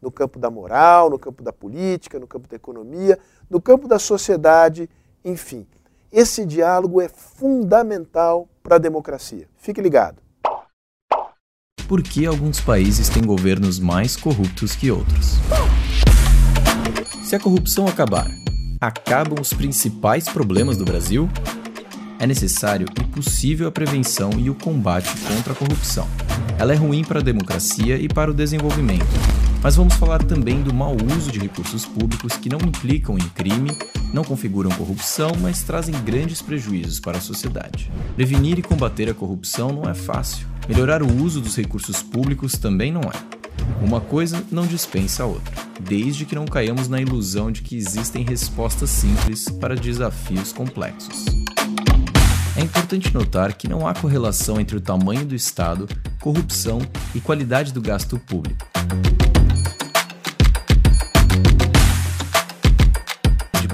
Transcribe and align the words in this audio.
no 0.00 0.10
campo 0.10 0.38
da 0.38 0.50
moral, 0.50 1.10
no 1.10 1.18
campo 1.18 1.42
da 1.42 1.52
política, 1.52 2.18
no 2.18 2.26
campo 2.26 2.48
da 2.48 2.56
economia, 2.56 3.18
no 3.48 3.60
campo 3.60 3.88
da 3.88 3.98
sociedade, 3.98 4.88
enfim. 5.24 5.66
Esse 6.10 6.46
diálogo 6.46 7.00
é 7.00 7.08
fundamental 7.08 8.48
para 8.62 8.76
a 8.76 8.78
democracia. 8.78 9.48
Fique 9.56 9.80
ligado. 9.80 10.22
Por 11.86 12.02
que 12.02 12.26
alguns 12.26 12.60
países 12.60 13.08
têm 13.08 13.24
governos 13.24 13.78
mais 13.78 14.16
corruptos 14.16 14.74
que 14.74 14.90
outros? 14.90 15.36
Se 17.24 17.36
a 17.36 17.40
corrupção 17.40 17.86
acabar, 17.86 18.26
acabam 18.80 19.40
os 19.40 19.52
principais 19.52 20.28
problemas 20.28 20.76
do 20.76 20.84
Brasil? 20.84 21.28
é 22.18 22.26
necessário 22.26 22.86
e 23.00 23.04
possível 23.04 23.68
a 23.68 23.72
prevenção 23.72 24.30
e 24.38 24.50
o 24.50 24.54
combate 24.54 25.10
contra 25.28 25.52
a 25.52 25.56
corrupção. 25.56 26.06
Ela 26.58 26.72
é 26.72 26.76
ruim 26.76 27.04
para 27.04 27.20
a 27.20 27.22
democracia 27.22 27.96
e 27.96 28.08
para 28.08 28.30
o 28.30 28.34
desenvolvimento. 28.34 29.06
Mas 29.62 29.74
vamos 29.74 29.94
falar 29.94 30.22
também 30.22 30.62
do 30.62 30.72
mau 30.72 30.96
uso 31.16 31.32
de 31.32 31.38
recursos 31.38 31.84
públicos 31.84 32.36
que 32.36 32.48
não 32.48 32.58
implicam 32.58 33.16
em 33.16 33.28
crime, 33.30 33.76
não 34.12 34.22
configuram 34.22 34.70
corrupção, 34.70 35.32
mas 35.40 35.62
trazem 35.62 35.94
grandes 36.04 36.40
prejuízos 36.40 37.00
para 37.00 37.18
a 37.18 37.20
sociedade. 37.20 37.90
Prevenir 38.14 38.58
e 38.58 38.62
combater 38.62 39.10
a 39.10 39.14
corrupção 39.14 39.72
não 39.72 39.90
é 39.90 39.94
fácil. 39.94 40.46
Melhorar 40.68 41.02
o 41.02 41.22
uso 41.22 41.40
dos 41.40 41.56
recursos 41.56 42.02
públicos 42.02 42.52
também 42.52 42.92
não 42.92 43.00
é. 43.00 43.38
Uma 43.84 44.00
coisa 44.00 44.44
não 44.50 44.66
dispensa 44.66 45.24
a 45.24 45.26
outra, 45.26 45.52
desde 45.80 46.24
que 46.24 46.36
não 46.36 46.46
caiamos 46.46 46.88
na 46.88 47.00
ilusão 47.00 47.50
de 47.50 47.62
que 47.62 47.76
existem 47.76 48.24
respostas 48.24 48.90
simples 48.90 49.48
para 49.48 49.74
desafios 49.74 50.52
complexos. 50.52 51.24
É 52.56 52.60
importante 52.60 53.12
notar 53.12 53.52
que 53.54 53.68
não 53.68 53.86
há 53.86 53.94
correlação 53.94 54.60
entre 54.60 54.76
o 54.76 54.80
tamanho 54.80 55.24
do 55.24 55.34
Estado, 55.34 55.88
corrupção 56.20 56.80
e 57.14 57.20
qualidade 57.20 57.72
do 57.72 57.80
gasto 57.80 58.18
público. 58.18 58.66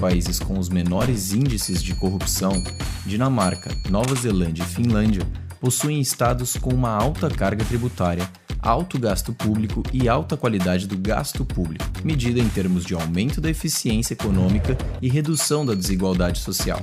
Países 0.05 0.39
com 0.39 0.59
os 0.59 0.69
menores 0.69 1.33
índices 1.33 1.83
de 1.83 1.95
corrupção, 1.95 2.63
Dinamarca, 3.07 3.75
Nova 3.89 4.15
Zelândia 4.15 4.63
e 4.63 4.67
Finlândia 4.67 5.27
possuem 5.59 5.99
estados 5.99 6.59
com 6.59 6.75
uma 6.75 6.91
alta 6.91 7.31
carga 7.31 7.65
tributária, 7.65 8.29
alto 8.61 8.99
gasto 8.99 9.33
público 9.33 9.83
e 9.95 10.07
alta 10.07 10.37
qualidade 10.37 10.87
do 10.87 10.99
gasto 10.99 11.43
público, 11.43 11.87
medida 12.05 12.39
em 12.39 12.49
termos 12.51 12.85
de 12.85 12.93
aumento 12.93 13.41
da 13.41 13.49
eficiência 13.49 14.13
econômica 14.13 14.77
e 15.01 15.09
redução 15.09 15.65
da 15.65 15.75
desigualdade 15.75 16.39
social. 16.41 16.83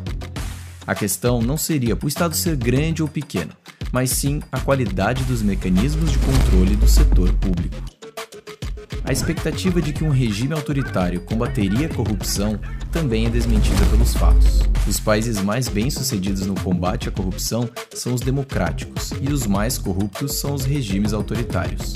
A 0.87 0.95
questão 0.95 1.43
não 1.43 1.57
seria 1.57 1.95
o 2.01 2.07
Estado 2.07 2.35
ser 2.35 2.55
grande 2.55 3.03
ou 3.03 3.07
pequeno, 3.07 3.51
mas 3.91 4.09
sim 4.09 4.41
a 4.51 4.59
qualidade 4.59 5.23
dos 5.25 5.43
mecanismos 5.43 6.11
de 6.11 6.17
controle 6.17 6.75
do 6.75 6.87
setor 6.87 7.31
público. 7.33 8.00
A 9.11 9.13
expectativa 9.13 9.81
de 9.81 9.91
que 9.91 10.05
um 10.05 10.09
regime 10.09 10.53
autoritário 10.53 11.19
combateria 11.19 11.87
a 11.87 11.93
corrupção 11.93 12.57
também 12.93 13.25
é 13.25 13.29
desmentida 13.29 13.85
pelos 13.87 14.13
fatos. 14.13 14.61
Os 14.87 15.01
países 15.01 15.41
mais 15.41 15.67
bem-sucedidos 15.67 16.45
no 16.45 16.55
combate 16.55 17.09
à 17.09 17.11
corrupção 17.11 17.69
são 17.93 18.13
os 18.13 18.21
democráticos 18.21 19.11
e 19.19 19.33
os 19.33 19.45
mais 19.45 19.77
corruptos 19.77 20.35
são 20.35 20.53
os 20.53 20.63
regimes 20.63 21.11
autoritários. 21.11 21.95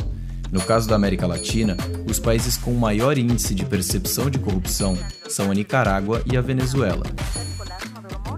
No 0.52 0.60
caso 0.60 0.90
da 0.90 0.96
América 0.98 1.26
Latina, 1.26 1.78
os 2.06 2.20
países 2.20 2.58
com 2.58 2.74
maior 2.74 3.18
índice 3.18 3.56
de 3.56 3.64
percepção 3.64 4.30
de 4.30 4.38
corrupção 4.38 4.98
são 5.30 5.50
a 5.50 5.54
Nicarágua 5.54 6.22
e 6.30 6.36
a 6.36 6.42
Venezuela, 6.42 7.06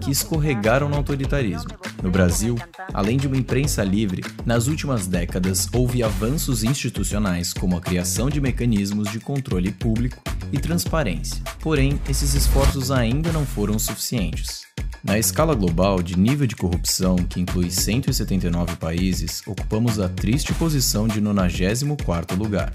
que 0.08 0.12
escorregaram 0.12 0.88
no 0.88 0.96
autoritarismo. 0.96 1.70
No 2.02 2.10
Brasil, 2.10 2.56
além 2.94 3.18
de 3.18 3.26
uma 3.26 3.36
imprensa 3.36 3.84
livre, 3.84 4.24
nas 4.46 4.66
últimas 4.66 5.06
décadas 5.06 5.68
houve 5.70 6.02
avanços 6.02 6.64
institucionais 6.64 7.52
como 7.52 7.76
a 7.76 7.80
criação 7.80 8.30
de 8.30 8.40
mecanismos 8.40 9.10
de 9.12 9.20
controle 9.20 9.70
público 9.70 10.22
e 10.50 10.58
transparência. 10.58 11.42
Porém, 11.60 12.00
esses 12.08 12.32
esforços 12.32 12.90
ainda 12.90 13.30
não 13.32 13.44
foram 13.44 13.78
suficientes. 13.78 14.62
Na 15.04 15.18
escala 15.18 15.54
global 15.54 16.02
de 16.02 16.18
nível 16.18 16.46
de 16.46 16.56
corrupção, 16.56 17.16
que 17.16 17.40
inclui 17.40 17.70
179 17.70 18.76
países, 18.76 19.42
ocupamos 19.46 20.00
a 20.00 20.08
triste 20.08 20.54
posição 20.54 21.06
de 21.06 21.20
94º 21.20 22.36
lugar. 22.36 22.72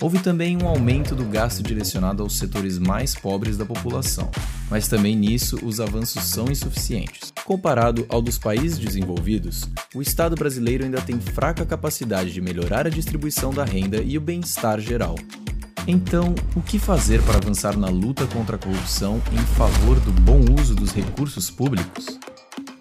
Houve 0.00 0.18
também 0.18 0.60
um 0.60 0.66
aumento 0.66 1.14
do 1.14 1.24
gasto 1.24 1.62
direcionado 1.62 2.22
aos 2.22 2.36
setores 2.36 2.78
mais 2.78 3.14
pobres 3.14 3.56
da 3.56 3.64
população, 3.64 4.30
mas 4.68 4.88
também 4.88 5.14
nisso 5.14 5.58
os 5.62 5.80
avanços 5.80 6.24
são 6.24 6.50
insuficientes. 6.50 7.32
Comparado 7.44 8.04
ao 8.08 8.20
dos 8.20 8.36
países 8.36 8.78
desenvolvidos, 8.78 9.68
o 9.94 10.02
Estado 10.02 10.34
brasileiro 10.34 10.84
ainda 10.84 11.00
tem 11.00 11.20
fraca 11.20 11.64
capacidade 11.64 12.32
de 12.32 12.40
melhorar 12.40 12.86
a 12.86 12.90
distribuição 12.90 13.52
da 13.52 13.64
renda 13.64 13.98
e 13.98 14.18
o 14.18 14.20
bem-estar 14.20 14.80
geral. 14.80 15.14
Então, 15.86 16.34
o 16.56 16.62
que 16.62 16.78
fazer 16.78 17.22
para 17.22 17.36
avançar 17.36 17.76
na 17.76 17.88
luta 17.88 18.26
contra 18.26 18.56
a 18.56 18.58
corrupção 18.58 19.22
em 19.32 19.44
favor 19.54 20.00
do 20.00 20.12
bom 20.12 20.40
uso 20.58 20.74
dos 20.74 20.92
recursos 20.92 21.50
públicos? 21.50 22.18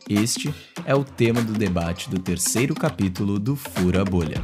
Este 0.09 0.53
é 0.85 0.95
o 0.95 1.03
tema 1.03 1.41
do 1.41 1.53
debate 1.53 2.09
do 2.09 2.19
terceiro 2.19 2.73
capítulo 2.73 3.39
do 3.39 3.55
Fura 3.55 4.03
Bolha. 4.03 4.41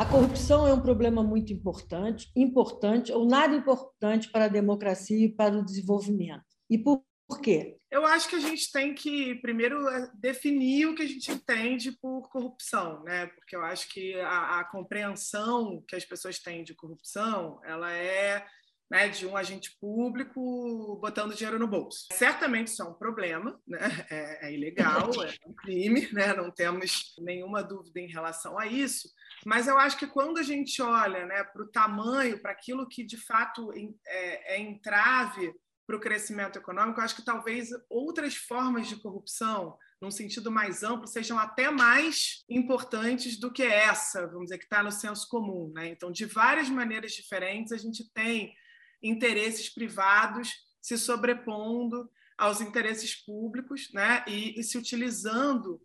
A 0.00 0.06
corrupção 0.06 0.66
é 0.66 0.72
um 0.72 0.80
problema 0.80 1.22
muito 1.22 1.52
importante, 1.52 2.32
importante 2.34 3.12
ou 3.12 3.26
nada 3.26 3.54
importante 3.54 4.30
para 4.30 4.46
a 4.46 4.48
democracia 4.48 5.26
e 5.26 5.28
para 5.28 5.54
o 5.54 5.62
desenvolvimento. 5.62 6.42
E 6.70 6.78
por, 6.78 7.04
quê? 7.42 7.76
Eu 7.90 8.06
acho 8.06 8.26
que 8.26 8.36
a 8.36 8.40
gente 8.40 8.72
tem 8.72 8.94
que 8.94 9.34
primeiro 9.42 9.86
é, 9.90 10.10
definir 10.14 10.86
o 10.86 10.94
que 10.94 11.02
a 11.02 11.06
gente 11.06 11.30
entende 11.30 11.92
por 12.00 12.30
corrupção, 12.30 13.04
né? 13.04 13.26
Porque 13.26 13.54
eu 13.54 13.62
acho 13.62 13.90
que 13.90 14.18
a, 14.20 14.60
a 14.60 14.64
compreensão 14.64 15.84
que 15.86 15.94
as 15.94 16.04
pessoas 16.06 16.38
têm 16.38 16.64
de 16.64 16.74
corrupção, 16.74 17.60
ela 17.62 17.92
é 17.92 18.46
né, 18.90 19.08
de 19.08 19.24
um 19.24 19.36
agente 19.36 19.76
público 19.80 20.98
botando 21.00 21.34
dinheiro 21.34 21.58
no 21.58 21.68
bolso. 21.68 22.08
Certamente 22.12 22.68
isso 22.68 22.82
é 22.82 22.84
um 22.84 22.94
problema, 22.94 23.58
né? 23.66 23.78
é, 24.10 24.48
é 24.48 24.52
ilegal, 24.52 25.10
é 25.22 25.32
um 25.46 25.54
crime, 25.54 26.08
né? 26.12 26.34
não 26.34 26.50
temos 26.50 27.14
nenhuma 27.20 27.62
dúvida 27.62 28.00
em 28.00 28.08
relação 28.08 28.58
a 28.58 28.66
isso. 28.66 29.08
Mas 29.46 29.68
eu 29.68 29.78
acho 29.78 29.96
que 29.96 30.08
quando 30.08 30.38
a 30.38 30.42
gente 30.42 30.82
olha 30.82 31.24
né, 31.24 31.44
para 31.44 31.62
o 31.62 31.70
tamanho, 31.70 32.42
para 32.42 32.50
aquilo 32.50 32.88
que 32.88 33.04
de 33.04 33.16
fato 33.16 33.72
é, 34.06 34.56
é 34.56 34.60
entrave 34.60 35.54
para 35.86 35.96
o 35.96 36.00
crescimento 36.00 36.58
econômico, 36.58 37.00
eu 37.00 37.04
acho 37.04 37.16
que 37.16 37.24
talvez 37.24 37.68
outras 37.88 38.34
formas 38.34 38.88
de 38.88 38.96
corrupção, 38.96 39.76
num 40.00 40.10
sentido 40.10 40.50
mais 40.50 40.82
amplo, 40.82 41.06
sejam 41.06 41.38
até 41.38 41.70
mais 41.70 42.44
importantes 42.48 43.38
do 43.38 43.52
que 43.52 43.62
essa, 43.62 44.26
vamos 44.26 44.44
dizer, 44.44 44.58
que 44.58 44.64
está 44.64 44.82
no 44.82 44.90
senso 44.90 45.28
comum. 45.28 45.72
Né? 45.74 45.88
Então, 45.88 46.10
de 46.10 46.26
várias 46.26 46.68
maneiras 46.68 47.12
diferentes, 47.12 47.72
a 47.72 47.76
gente 47.76 48.08
tem 48.12 48.54
interesses 49.02 49.68
privados 49.68 50.52
se 50.80 50.96
sobrepondo 50.96 52.10
aos 52.36 52.60
interesses 52.60 53.14
públicos 53.14 53.90
né? 53.92 54.24
e, 54.26 54.58
e 54.58 54.64
se 54.64 54.78
utilizando 54.78 55.80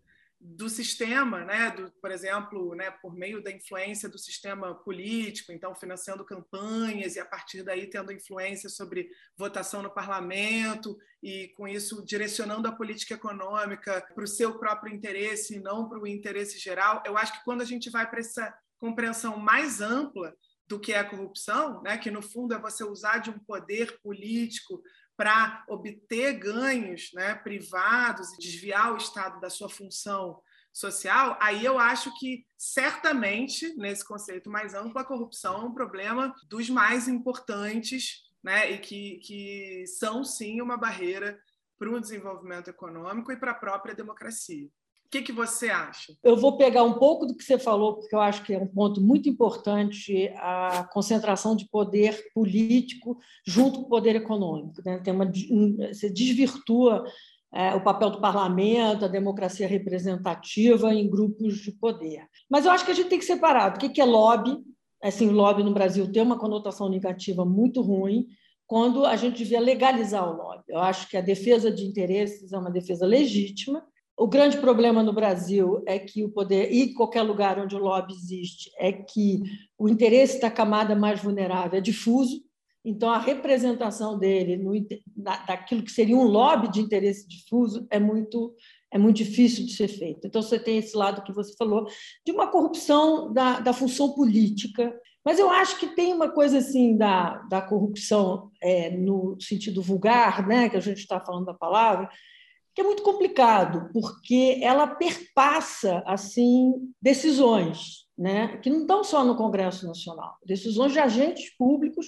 do 0.45 0.69
sistema, 0.69 1.43
né, 1.43 1.71
do, 1.71 1.91
por 1.93 2.11
exemplo, 2.11 2.75
né, 2.75 2.91
por 3.01 3.15
meio 3.15 3.41
da 3.41 3.51
influência 3.51 4.07
do 4.07 4.17
sistema 4.17 4.75
político, 4.75 5.51
então 5.51 5.73
financiando 5.73 6.23
campanhas 6.23 7.15
e 7.15 7.19
a 7.19 7.25
partir 7.25 7.63
daí 7.63 7.89
tendo 7.89 8.11
influência 8.11 8.69
sobre 8.69 9.09
votação 9.35 9.81
no 9.81 9.93
parlamento 9.93 10.97
e 11.23 11.47
com 11.57 11.67
isso 11.67 12.05
direcionando 12.05 12.67
a 12.67 12.75
política 12.75 13.15
econômica 13.15 14.05
para 14.13 14.23
o 14.23 14.27
seu 14.27 14.59
próprio 14.59 14.93
interesse 14.93 15.55
e 15.55 15.59
não 15.59 15.89
para 15.89 15.99
o 15.99 16.07
interesse 16.07 16.59
geral. 16.59 17.01
Eu 17.05 17.17
acho 17.17 17.33
que 17.33 17.43
quando 17.43 17.61
a 17.61 17.65
gente 17.65 17.89
vai 17.89 18.07
para 18.07 18.19
essa 18.19 18.53
compreensão 18.77 19.37
mais 19.37 19.81
ampla 19.81 20.35
do 20.67 20.79
que 20.79 20.93
é 20.93 20.99
a 20.99 21.09
corrupção, 21.09 21.81
né, 21.83 21.97
que 21.97 22.09
no 22.09 22.21
fundo 22.21 22.53
é 22.53 22.59
você 22.59 22.83
usar 22.83 23.19
de 23.19 23.29
um 23.29 23.39
poder 23.39 23.99
político 24.01 24.81
para 25.15 25.63
obter 25.69 26.33
ganhos 26.33 27.11
né, 27.13 27.35
privados 27.35 28.33
e 28.33 28.37
desviar 28.37 28.93
o 28.93 28.97
Estado 28.97 29.39
da 29.39 29.49
sua 29.49 29.69
função 29.69 30.41
social, 30.73 31.37
aí 31.39 31.63
eu 31.63 31.79
acho 31.79 32.13
que 32.19 32.45
certamente, 32.57 33.73
nesse 33.77 34.05
conceito 34.05 34.49
mais 34.49 34.73
amplo, 34.73 34.99
a 34.99 35.05
corrupção 35.05 35.55
é 35.55 35.65
um 35.65 35.73
problema 35.73 36.35
dos 36.49 36.69
mais 36.69 37.07
importantes 37.07 38.25
né, 38.43 38.71
e 38.71 38.77
que, 38.79 39.17
que 39.19 39.87
são, 39.87 40.23
sim, 40.23 40.61
uma 40.61 40.75
barreira 40.75 41.39
para 41.77 41.89
o 41.89 41.99
desenvolvimento 41.99 42.69
econômico 42.69 43.31
e 43.31 43.37
para 43.37 43.51
a 43.51 43.55
própria 43.55 43.95
democracia. 43.95 44.69
Que, 45.15 45.21
que 45.21 45.31
você 45.31 45.69
acha? 45.69 46.13
Eu 46.23 46.35
vou 46.35 46.57
pegar 46.57 46.83
um 46.83 46.93
pouco 46.93 47.25
do 47.25 47.35
que 47.35 47.43
você 47.43 47.57
falou, 47.57 47.95
porque 47.95 48.13
eu 48.13 48.19
acho 48.19 48.43
que 48.43 48.53
é 48.53 48.59
um 48.59 48.67
ponto 48.67 48.99
muito 48.99 49.29
importante 49.29 50.29
a 50.35 50.87
concentração 50.91 51.55
de 51.55 51.69
poder 51.69 52.31
político 52.33 53.17
junto 53.45 53.79
com 53.79 53.85
o 53.85 53.89
poder 53.89 54.15
econômico. 54.15 54.81
Né? 54.85 54.99
Tem 54.99 55.13
uma, 55.13 55.31
você 55.93 56.09
desvirtua 56.09 57.05
é, 57.53 57.73
o 57.73 57.83
papel 57.83 58.09
do 58.09 58.19
parlamento, 58.19 59.05
a 59.05 59.09
democracia 59.09 59.67
representativa 59.67 60.93
em 60.93 61.09
grupos 61.09 61.59
de 61.59 61.71
poder. 61.71 62.27
Mas 62.49 62.65
eu 62.65 62.71
acho 62.71 62.83
que 62.83 62.91
a 62.91 62.95
gente 62.95 63.09
tem 63.09 63.19
que 63.19 63.25
separar 63.25 63.75
o 63.75 63.77
que 63.77 64.01
é 64.01 64.05
lobby. 64.05 64.57
Assim, 65.01 65.29
lobby 65.29 65.63
no 65.63 65.73
Brasil 65.73 66.11
tem 66.11 66.23
uma 66.23 66.39
conotação 66.39 66.89
negativa 66.89 67.45
muito 67.45 67.81
ruim, 67.81 68.27
quando 68.67 69.05
a 69.05 69.15
gente 69.15 69.37
devia 69.37 69.59
legalizar 69.59 70.27
o 70.27 70.35
lobby. 70.35 70.63
Eu 70.67 70.79
acho 70.79 71.07
que 71.07 71.15
a 71.15 71.21
defesa 71.21 71.71
de 71.71 71.85
interesses 71.85 72.51
é 72.51 72.57
uma 72.57 72.71
defesa 72.71 73.05
legítima, 73.05 73.85
o 74.17 74.27
grande 74.27 74.57
problema 74.57 75.03
no 75.03 75.11
Brasil 75.11 75.83
é 75.85 75.99
que 75.99 76.23
o 76.23 76.29
poder, 76.29 76.71
e 76.71 76.93
qualquer 76.93 77.21
lugar 77.21 77.59
onde 77.59 77.75
o 77.75 77.79
lobby 77.79 78.13
existe, 78.13 78.71
é 78.77 78.91
que 78.91 79.41
o 79.77 79.89
interesse 79.89 80.39
da 80.39 80.49
camada 80.49 80.95
mais 80.95 81.21
vulnerável 81.21 81.77
é 81.77 81.81
difuso, 81.81 82.41
então 82.85 83.09
a 83.09 83.17
representação 83.17 84.17
dele 84.17 84.57
no, 84.57 84.71
daquilo 85.47 85.83
que 85.83 85.91
seria 85.91 86.15
um 86.15 86.23
lobby 86.23 86.71
de 86.71 86.79
interesse 86.79 87.27
difuso 87.27 87.85
é 87.89 87.99
muito, 87.99 88.55
é 88.91 88.97
muito 88.97 89.17
difícil 89.17 89.65
de 89.65 89.73
ser 89.73 89.87
feito. 89.87 90.27
Então 90.27 90.41
você 90.41 90.59
tem 90.59 90.77
esse 90.77 90.95
lado 90.95 91.23
que 91.23 91.33
você 91.33 91.53
falou, 91.57 91.87
de 92.23 92.31
uma 92.31 92.47
corrupção 92.47 93.33
da, 93.33 93.59
da 93.59 93.73
função 93.73 94.13
política. 94.13 94.95
Mas 95.25 95.39
eu 95.39 95.49
acho 95.49 95.79
que 95.79 95.95
tem 95.95 96.13
uma 96.13 96.29
coisa 96.29 96.59
assim 96.59 96.95
da, 96.95 97.39
da 97.49 97.59
corrupção 97.59 98.51
é, 98.61 98.91
no 98.91 99.35
sentido 99.41 99.81
vulgar, 99.81 100.47
né, 100.47 100.69
que 100.69 100.77
a 100.77 100.81
gente 100.81 100.99
está 100.99 101.19
falando 101.19 101.45
da 101.45 101.53
palavra, 101.55 102.07
que 102.75 102.81
é 102.81 102.83
muito 102.83 103.03
complicado, 103.03 103.89
porque 103.93 104.59
ela 104.61 104.85
perpassa 104.85 106.03
assim 106.05 106.73
decisões, 107.01 108.05
né, 108.17 108.57
que 108.57 108.69
não 108.69 108.81
estão 108.81 109.03
só 109.03 109.23
no 109.23 109.37
Congresso 109.37 109.87
Nacional, 109.87 110.35
decisões 110.45 110.91
de 110.91 110.99
agentes 110.99 111.55
públicos 111.57 112.07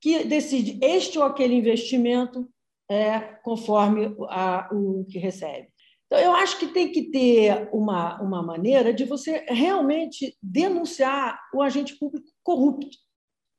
que 0.00 0.22
decidem 0.24 0.78
este 0.82 1.18
ou 1.18 1.24
aquele 1.24 1.54
investimento 1.54 2.46
é 2.90 3.18
conforme 3.42 4.14
a, 4.28 4.68
o 4.70 5.06
que 5.06 5.18
recebe. 5.18 5.68
Então, 6.06 6.18
eu 6.18 6.32
acho 6.32 6.58
que 6.58 6.66
tem 6.66 6.92
que 6.92 7.10
ter 7.10 7.70
uma, 7.72 8.20
uma 8.20 8.42
maneira 8.42 8.92
de 8.92 9.04
você 9.04 9.44
realmente 9.48 10.36
denunciar 10.42 11.40
o 11.54 11.62
agente 11.62 11.98
público 11.98 12.26
corrupto 12.42 12.94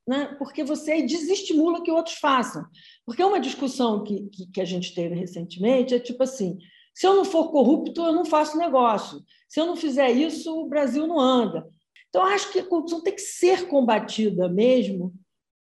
né? 0.07 0.35
porque 0.37 0.63
você 0.63 1.01
desestimula 1.01 1.83
que 1.83 1.91
outros 1.91 2.15
façam. 2.15 2.65
Porque 3.05 3.23
uma 3.23 3.39
discussão 3.39 4.03
que, 4.03 4.29
que, 4.29 4.51
que, 4.51 4.61
a 4.61 4.65
gente 4.65 4.93
teve 4.93 5.15
recentemente 5.15 5.95
é 5.95 5.99
tipo 5.99 6.23
assim: 6.23 6.57
se 6.93 7.07
eu 7.07 7.15
não 7.15 7.25
for 7.25 7.51
corrupto, 7.51 8.01
eu 8.01 8.13
não 8.13 8.25
faço 8.25 8.57
negócio. 8.57 9.23
Se 9.47 9.59
eu 9.59 9.65
não 9.65 9.75
fizer 9.75 10.11
isso, 10.11 10.53
o 10.53 10.67
Brasil 10.67 11.07
não 11.07 11.19
anda. 11.19 11.67
Então, 12.09 12.23
acho 12.23 12.51
que 12.51 12.59
a 12.59 12.65
corrupção 12.65 13.01
tem 13.01 13.13
que 13.13 13.21
ser 13.21 13.67
combatida 13.67 14.47
mesmo 14.47 15.13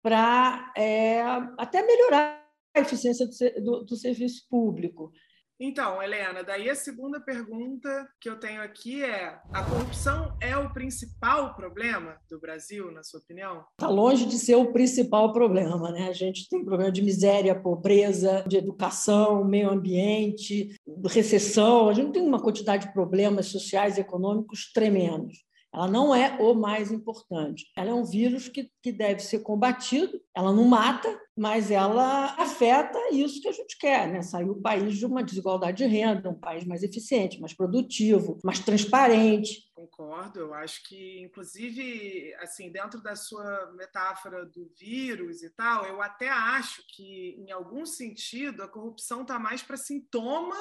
para 0.03 0.71
é, 0.77 1.21
até 1.57 1.81
melhorar 1.81 2.43
a 2.75 2.79
eficiência 2.81 3.25
do, 3.25 3.63
do, 3.63 3.85
do 3.85 3.95
serviço 3.95 4.45
público. 4.49 5.11
Então, 5.59 6.01
Helena, 6.01 6.43
daí 6.43 6.69
a 6.69 6.75
segunda 6.75 7.19
pergunta 7.19 8.07
que 8.19 8.29
eu 8.29 8.39
tenho 8.39 8.61
aqui 8.61 9.03
é: 9.03 9.39
a 9.51 9.63
corrupção 9.63 10.35
é 10.41 10.57
o 10.57 10.73
principal 10.73 11.55
problema 11.55 12.17
do 12.29 12.39
Brasil, 12.39 12.91
na 12.91 13.03
sua 13.03 13.19
opinião? 13.19 13.63
Está 13.79 13.89
longe 13.89 14.25
de 14.25 14.37
ser 14.37 14.55
o 14.55 14.73
principal 14.73 15.31
problema, 15.31 15.91
né? 15.91 16.09
A 16.09 16.13
gente 16.13 16.49
tem 16.49 16.65
problema 16.65 16.91
de 16.91 17.01
miséria, 17.01 17.53
pobreza, 17.53 18.43
de 18.47 18.57
educação, 18.57 19.43
meio 19.45 19.69
ambiente, 19.69 20.75
recessão. 21.05 21.87
A 21.87 21.93
gente 21.93 22.13
tem 22.13 22.21
uma 22.21 22.41
quantidade 22.41 22.87
de 22.87 22.93
problemas 22.93 23.47
sociais 23.47 23.97
e 23.97 24.01
econômicos 24.01 24.71
tremendos. 24.73 25.43
Ela 25.73 25.87
não 25.87 26.13
é 26.13 26.37
o 26.39 26.53
mais 26.53 26.91
importante. 26.91 27.65
Ela 27.75 27.89
é 27.89 27.93
um 27.93 28.05
vírus 28.05 28.47
que, 28.47 28.69
que 28.81 28.91
deve 28.91 29.21
ser 29.21 29.39
combatido. 29.39 30.21
Ela 30.35 30.53
não 30.53 30.65
mata, 30.65 31.09
mas 31.35 31.71
ela 31.71 32.35
afeta 32.37 32.99
isso 33.11 33.41
que 33.41 33.47
a 33.47 33.51
gente 33.51 33.77
quer, 33.79 34.07
né? 34.07 34.21
Sair 34.21 34.47
o 34.49 34.61
país 34.61 34.95
de 34.97 35.05
uma 35.05 35.23
desigualdade 35.23 35.77
de 35.77 35.85
renda, 35.85 36.29
um 36.29 36.39
país 36.39 36.63
mais 36.63 36.83
eficiente, 36.83 37.39
mais 37.39 37.53
produtivo, 37.53 38.37
mais 38.43 38.59
transparente. 38.59 39.63
Concordo. 39.73 40.41
Eu 40.41 40.53
acho 40.53 40.87
que, 40.87 41.21
inclusive, 41.21 42.35
assim, 42.35 42.71
dentro 42.71 43.01
da 43.01 43.15
sua 43.15 43.71
metáfora 43.75 44.45
do 44.45 44.71
vírus 44.79 45.41
e 45.41 45.49
tal, 45.49 45.85
eu 45.85 46.01
até 46.01 46.29
acho 46.29 46.83
que, 46.95 47.35
em 47.39 47.51
algum 47.51 47.83
sentido, 47.85 48.61
a 48.61 48.67
corrupção 48.67 49.23
está 49.23 49.39
mais 49.39 49.63
para 49.63 49.75
sintoma 49.75 50.55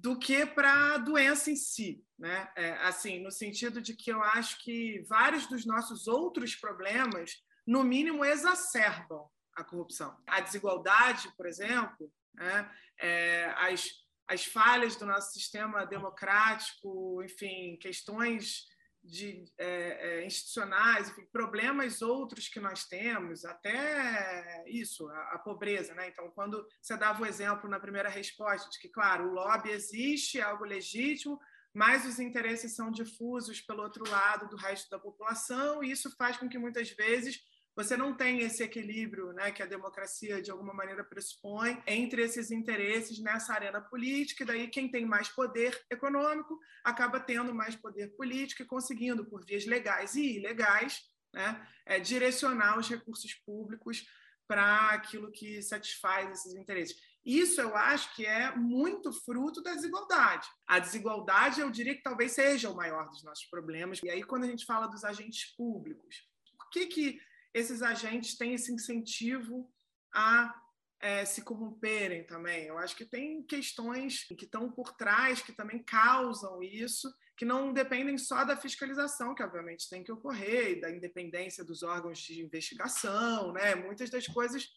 do 0.00 0.18
que 0.18 0.46
para 0.46 0.94
a 0.94 0.98
doença 0.98 1.50
em 1.50 1.56
si, 1.56 2.02
né? 2.18 2.50
É, 2.56 2.72
assim, 2.78 3.22
no 3.22 3.30
sentido 3.30 3.82
de 3.82 3.94
que 3.94 4.10
eu 4.10 4.22
acho 4.22 4.58
que 4.64 5.04
vários 5.06 5.46
dos 5.46 5.66
nossos 5.66 6.08
outros 6.08 6.54
problemas, 6.54 7.32
no 7.66 7.84
mínimo, 7.84 8.24
exacerbam 8.24 9.28
a 9.54 9.62
corrupção. 9.62 10.16
A 10.26 10.40
desigualdade, 10.40 11.30
por 11.36 11.46
exemplo, 11.46 12.10
né? 12.34 12.70
é, 12.98 13.52
as, 13.58 13.90
as 14.26 14.46
falhas 14.46 14.96
do 14.96 15.04
nosso 15.04 15.34
sistema 15.34 15.84
democrático, 15.84 17.22
enfim, 17.22 17.76
questões 17.76 18.64
de, 19.02 19.44
é, 19.58 20.20
é, 20.20 20.26
institucionais, 20.26 21.08
enfim, 21.08 21.26
problemas 21.32 22.02
outros 22.02 22.48
que 22.48 22.60
nós 22.60 22.84
temos, 22.84 23.44
até 23.44 24.64
isso, 24.66 25.08
a, 25.08 25.34
a, 25.34 25.38
pobreza. 25.38 25.94
Né? 25.94 26.08
Então, 26.08 26.30
quando 26.30 26.66
você 26.80 26.96
dava 26.96 27.22
o 27.22 27.26
exemplo 27.26 27.68
na 27.68 27.80
primeira 27.80 28.08
resposta 28.08 28.68
de 28.70 28.78
que, 28.78 28.88
claro, 28.88 29.28
o 29.28 29.32
lobby 29.32 29.70
existe, 29.70 30.38
é 30.38 30.42
algo 30.42 30.64
legítimo, 30.64 31.40
mas 31.72 32.04
os 32.04 32.18
interesses 32.18 32.74
são 32.74 32.90
difusos 32.90 33.60
pelo 33.60 33.82
outro 33.82 34.08
lado 34.08 34.48
do 34.48 34.56
resto 34.56 34.90
da 34.90 34.98
população, 34.98 35.82
e 35.82 35.90
isso 35.90 36.14
faz 36.16 36.36
com 36.36 36.48
que 36.48 36.58
muitas 36.58 36.90
vezes 36.90 37.40
você 37.76 37.96
não 37.96 38.14
tem 38.14 38.40
esse 38.40 38.62
equilíbrio 38.62 39.32
né, 39.32 39.50
que 39.50 39.62
a 39.62 39.66
democracia, 39.66 40.42
de 40.42 40.50
alguma 40.50 40.74
maneira, 40.74 41.04
pressupõe 41.04 41.82
entre 41.86 42.22
esses 42.22 42.50
interesses 42.50 43.20
nessa 43.20 43.52
arena 43.52 43.80
política, 43.80 44.42
e 44.42 44.46
daí 44.46 44.68
quem 44.68 44.90
tem 44.90 45.06
mais 45.06 45.28
poder 45.28 45.80
econômico 45.90 46.58
acaba 46.84 47.20
tendo 47.20 47.54
mais 47.54 47.76
poder 47.76 48.08
político 48.16 48.62
e 48.62 48.66
conseguindo, 48.66 49.24
por 49.24 49.44
vias 49.44 49.66
legais 49.66 50.14
e 50.14 50.36
ilegais, 50.36 51.00
né, 51.32 51.66
é, 51.86 52.00
direcionar 52.00 52.78
os 52.78 52.88
recursos 52.88 53.34
públicos 53.34 54.04
para 54.48 54.90
aquilo 54.90 55.30
que 55.30 55.62
satisfaz 55.62 56.28
esses 56.30 56.54
interesses. 56.54 56.96
Isso 57.24 57.60
eu 57.60 57.76
acho 57.76 58.14
que 58.16 58.26
é 58.26 58.54
muito 58.56 59.12
fruto 59.12 59.62
da 59.62 59.74
desigualdade. 59.74 60.48
A 60.66 60.80
desigualdade, 60.80 61.60
eu 61.60 61.70
diria 61.70 61.94
que 61.94 62.02
talvez 62.02 62.32
seja 62.32 62.68
o 62.68 62.74
maior 62.74 63.08
dos 63.08 63.22
nossos 63.22 63.44
problemas. 63.46 64.00
E 64.02 64.10
aí, 64.10 64.24
quando 64.24 64.44
a 64.44 64.48
gente 64.48 64.64
fala 64.64 64.88
dos 64.88 65.04
agentes 65.04 65.54
públicos, 65.54 66.26
por 66.58 66.68
que, 66.70 66.86
que 66.86 67.20
esses 67.52 67.82
agentes 67.82 68.36
têm 68.36 68.54
esse 68.54 68.72
incentivo 68.72 69.70
a 70.12 70.54
é, 71.00 71.24
se 71.24 71.42
corromperem 71.42 72.24
também. 72.26 72.66
Eu 72.66 72.78
acho 72.78 72.94
que 72.94 73.04
tem 73.04 73.42
questões 73.42 74.24
que 74.24 74.44
estão 74.44 74.70
por 74.70 74.92
trás 74.92 75.40
que 75.40 75.52
também 75.52 75.82
causam 75.82 76.62
isso, 76.62 77.10
que 77.36 77.44
não 77.44 77.72
dependem 77.72 78.18
só 78.18 78.44
da 78.44 78.56
fiscalização, 78.56 79.34
que 79.34 79.42
obviamente 79.42 79.88
tem 79.88 80.04
que 80.04 80.12
ocorrer, 80.12 80.72
e 80.72 80.80
da 80.80 80.90
independência 80.90 81.64
dos 81.64 81.82
órgãos 81.82 82.18
de 82.18 82.42
investigação, 82.42 83.52
né? 83.52 83.74
muitas 83.74 84.10
das 84.10 84.26
coisas 84.26 84.68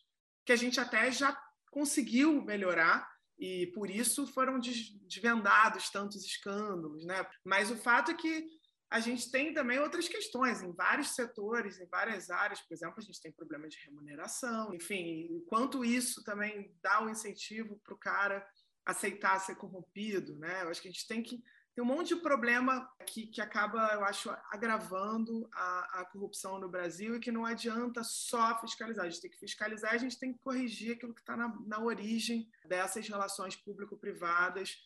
que 0.45 0.53
a 0.53 0.55
gente 0.55 0.79
até 0.79 1.11
já 1.11 1.37
conseguiu 1.69 2.41
melhorar, 2.41 3.11
e 3.37 3.67
por 3.73 3.89
isso 3.89 4.25
foram 4.27 4.59
desvendados 4.59 5.89
tantos 5.89 6.23
escândalos. 6.23 7.05
Né? 7.05 7.25
Mas 7.43 7.69
o 7.69 7.75
fato 7.75 8.11
é 8.11 8.13
que 8.13 8.47
a 8.89 8.99
gente 8.99 9.31
tem 9.31 9.53
também 9.53 9.79
outras 9.79 10.07
questões 10.07 10.61
em 10.61 10.71
vários 10.71 11.15
setores, 11.15 11.79
em 11.79 11.87
várias 11.87 12.29
áreas. 12.29 12.61
Por 12.61 12.73
exemplo, 12.73 12.95
a 12.99 13.01
gente 13.01 13.21
tem 13.21 13.31
problema 13.31 13.67
de 13.67 13.77
remuneração, 13.85 14.73
enfim, 14.73 15.43
quanto 15.47 15.83
isso 15.83 16.23
também 16.23 16.75
dá 16.81 17.01
um 17.01 17.09
incentivo 17.09 17.79
para 17.83 17.93
o 17.93 17.97
cara 17.97 18.47
aceitar 18.85 19.39
ser 19.39 19.55
corrompido, 19.55 20.37
né? 20.37 20.63
Eu 20.63 20.69
acho 20.69 20.81
que 20.81 20.87
a 20.87 20.91
gente 20.91 21.07
tem 21.07 21.23
que 21.23 21.43
tem 21.75 21.83
um 21.83 21.87
monte 21.87 22.09
de 22.09 22.21
problema 22.21 22.87
que, 23.07 23.25
que 23.25 23.41
acaba, 23.41 23.93
eu 23.93 24.05
acho, 24.05 24.29
agravando 24.51 25.49
a, 25.51 26.01
a 26.01 26.05
corrupção 26.05 26.59
no 26.59 26.69
Brasil 26.69 27.15
e 27.15 27.19
que 27.19 27.31
não 27.31 27.45
adianta 27.45 28.03
só 28.03 28.59
fiscalizar. 28.61 29.05
A 29.05 29.09
gente 29.09 29.21
tem 29.21 29.31
que 29.31 29.39
fiscalizar, 29.39 29.91
a 29.91 29.97
gente 29.97 30.19
tem 30.19 30.33
que 30.33 30.39
corrigir 30.39 30.95
aquilo 30.95 31.15
que 31.15 31.21
está 31.21 31.35
na, 31.35 31.51
na 31.65 31.79
origem 31.79 32.47
dessas 32.67 33.07
relações 33.07 33.55
público-privadas 33.55 34.77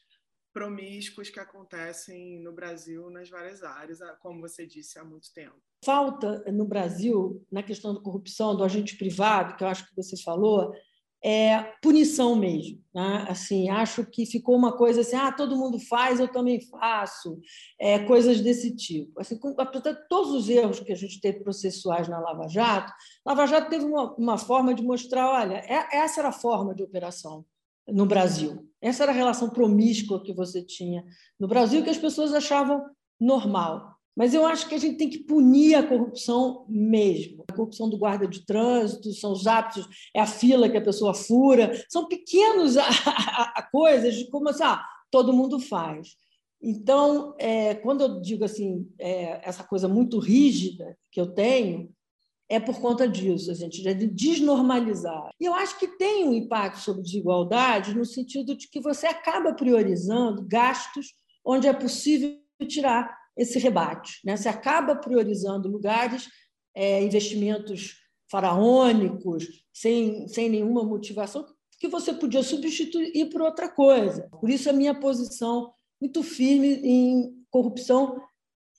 promíscuos 0.54 1.30
que 1.30 1.40
acontecem 1.40 2.42
no 2.42 2.52
Brasil 2.52 3.10
nas 3.10 3.30
várias 3.30 3.64
áreas, 3.64 4.00
como 4.20 4.42
você 4.42 4.66
disse, 4.66 4.98
há 4.98 5.04
muito 5.04 5.32
tempo. 5.34 5.56
Falta 5.86 6.44
no 6.52 6.66
Brasil, 6.66 7.46
na 7.52 7.62
questão 7.62 7.94
da 7.94 8.02
corrupção, 8.02 8.56
do 8.56 8.64
agente 8.64 8.98
privado, 8.98 9.56
que 9.56 9.64
eu 9.64 9.68
acho 9.68 9.88
que 9.88 9.96
você 9.96 10.18
falou, 10.24 10.74
é 11.24 11.62
punição 11.82 12.36
mesmo. 12.36 12.82
Né? 12.94 13.26
Assim, 13.30 13.70
acho 13.70 14.06
que 14.06 14.26
ficou 14.26 14.56
uma 14.56 14.76
coisa 14.76 15.02
assim, 15.02 15.16
ah, 15.16 15.32
todo 15.32 15.58
mundo 15.58 15.80
faz, 15.80 16.20
eu 16.20 16.28
também 16.28 16.62
faço, 16.62 17.40
é, 17.80 18.00
coisas 18.00 18.42
desse 18.42 18.76
tipo. 18.76 19.20
Assim, 19.20 19.38
com, 19.38 19.54
apesar 19.58 19.94
de 19.94 20.08
todos 20.08 20.32
os 20.32 20.50
erros 20.50 20.80
que 20.80 20.92
a 20.92 20.96
gente 20.96 21.20
teve 21.20 21.42
processuais 21.42 22.08
na 22.08 22.20
Lava 22.20 22.48
Jato, 22.48 22.94
Lava 23.26 23.46
Jato 23.46 23.70
teve 23.70 23.86
uma, 23.86 24.14
uma 24.16 24.38
forma 24.38 24.74
de 24.74 24.84
mostrar, 24.84 25.30
olha, 25.30 25.56
é, 25.56 25.98
essa 25.98 26.22
era 26.22 26.30
a 26.30 26.34
forma 26.34 26.74
de 26.74 26.84
operação 26.84 27.46
no 27.88 28.06
Brasil. 28.06 28.66
Essa 28.82 29.04
era 29.04 29.12
a 29.12 29.16
relação 29.16 29.50
promíscua 29.50 30.24
que 30.24 30.34
você 30.34 30.62
tinha 30.62 31.04
no 31.40 31.48
Brasil, 31.48 31.84
que 31.84 31.90
as 31.90 31.98
pessoas 31.98 32.34
achavam 32.34 32.84
normal. 33.20 33.98
Mas 34.16 34.34
eu 34.34 34.46
acho 34.48 34.68
que 34.68 34.74
a 34.74 34.80
gente 34.80 34.98
tem 34.98 35.10
que 35.10 35.20
punir 35.20 35.76
a 35.76 35.88
corrupção 35.88 36.66
mesmo. 36.68 37.44
A 37.48 37.54
corrupção 37.54 37.88
do 37.88 38.00
guarda 38.00 38.28
de 38.28 38.46
trânsito, 38.46 39.14
são 39.14 39.32
os 39.32 39.46
hábitos, 39.46 39.88
é 40.12 40.20
a 40.20 40.26
fila 40.26 40.68
que 40.68 40.78
a 40.78 40.84
pessoa 40.84 41.14
fura, 41.14 41.72
são 41.88 42.08
pequenos 42.08 42.76
coisas 43.72 44.16
de 44.16 44.28
como 44.30 44.50
assim, 44.50 44.64
ah, 44.64 44.84
todo 45.12 45.34
mundo 45.34 45.60
faz. 45.60 46.16
Então, 46.60 47.36
é, 47.38 47.76
quando 47.76 48.02
eu 48.02 48.20
digo 48.20 48.44
assim, 48.44 48.90
é, 49.00 49.48
essa 49.48 49.64
coisa 49.64 49.88
muito 49.88 50.18
rígida 50.18 50.98
que 51.12 51.22
eu 51.22 51.28
tenho, 51.28 51.92
é 52.50 52.60
por 52.60 52.80
conta 52.80 53.08
disso, 53.08 53.52
a 53.52 53.54
gente 53.54 53.82
de 53.82 54.08
desnormalizar. 54.08 55.32
E 55.40 55.46
eu 55.46 55.54
acho 55.54 55.78
que 55.78 55.88
tem 55.98 56.26
um 56.26 56.34
impacto 56.34 56.80
sobre 56.80 57.02
desigualdade 57.02 57.94
no 57.94 58.06
sentido 58.06 58.56
de 58.56 58.70
que 58.70 58.80
você 58.80 59.06
acaba 59.06 59.54
priorizando 59.54 60.46
gastos 60.48 61.14
onde 61.44 61.68
é 61.68 61.74
possível 61.74 62.40
tirar 62.68 63.18
esse 63.36 63.60
rebate. 63.60 64.20
Né? 64.26 64.36
Você 64.36 64.48
acaba 64.48 64.96
priorizando 64.96 65.70
lugares, 65.70 66.30
é, 66.74 67.04
investimentos 67.04 67.96
faraônicos, 68.30 69.64
sem, 69.74 70.28
sem 70.28 70.50
nenhuma 70.50 70.84
motivação, 70.84 71.46
que 71.80 71.88
você 71.88 72.14
podia 72.14 72.44
substituir 72.44 73.30
por 73.30 73.42
outra 73.42 73.70
coisa. 73.70 74.28
Por 74.40 74.50
isso, 74.50 74.70
a 74.70 74.74
minha 74.74 74.96
posição 74.96 75.72
muito 76.02 76.24
firme 76.24 76.82
em 76.84 77.46
corrupção 77.50 78.22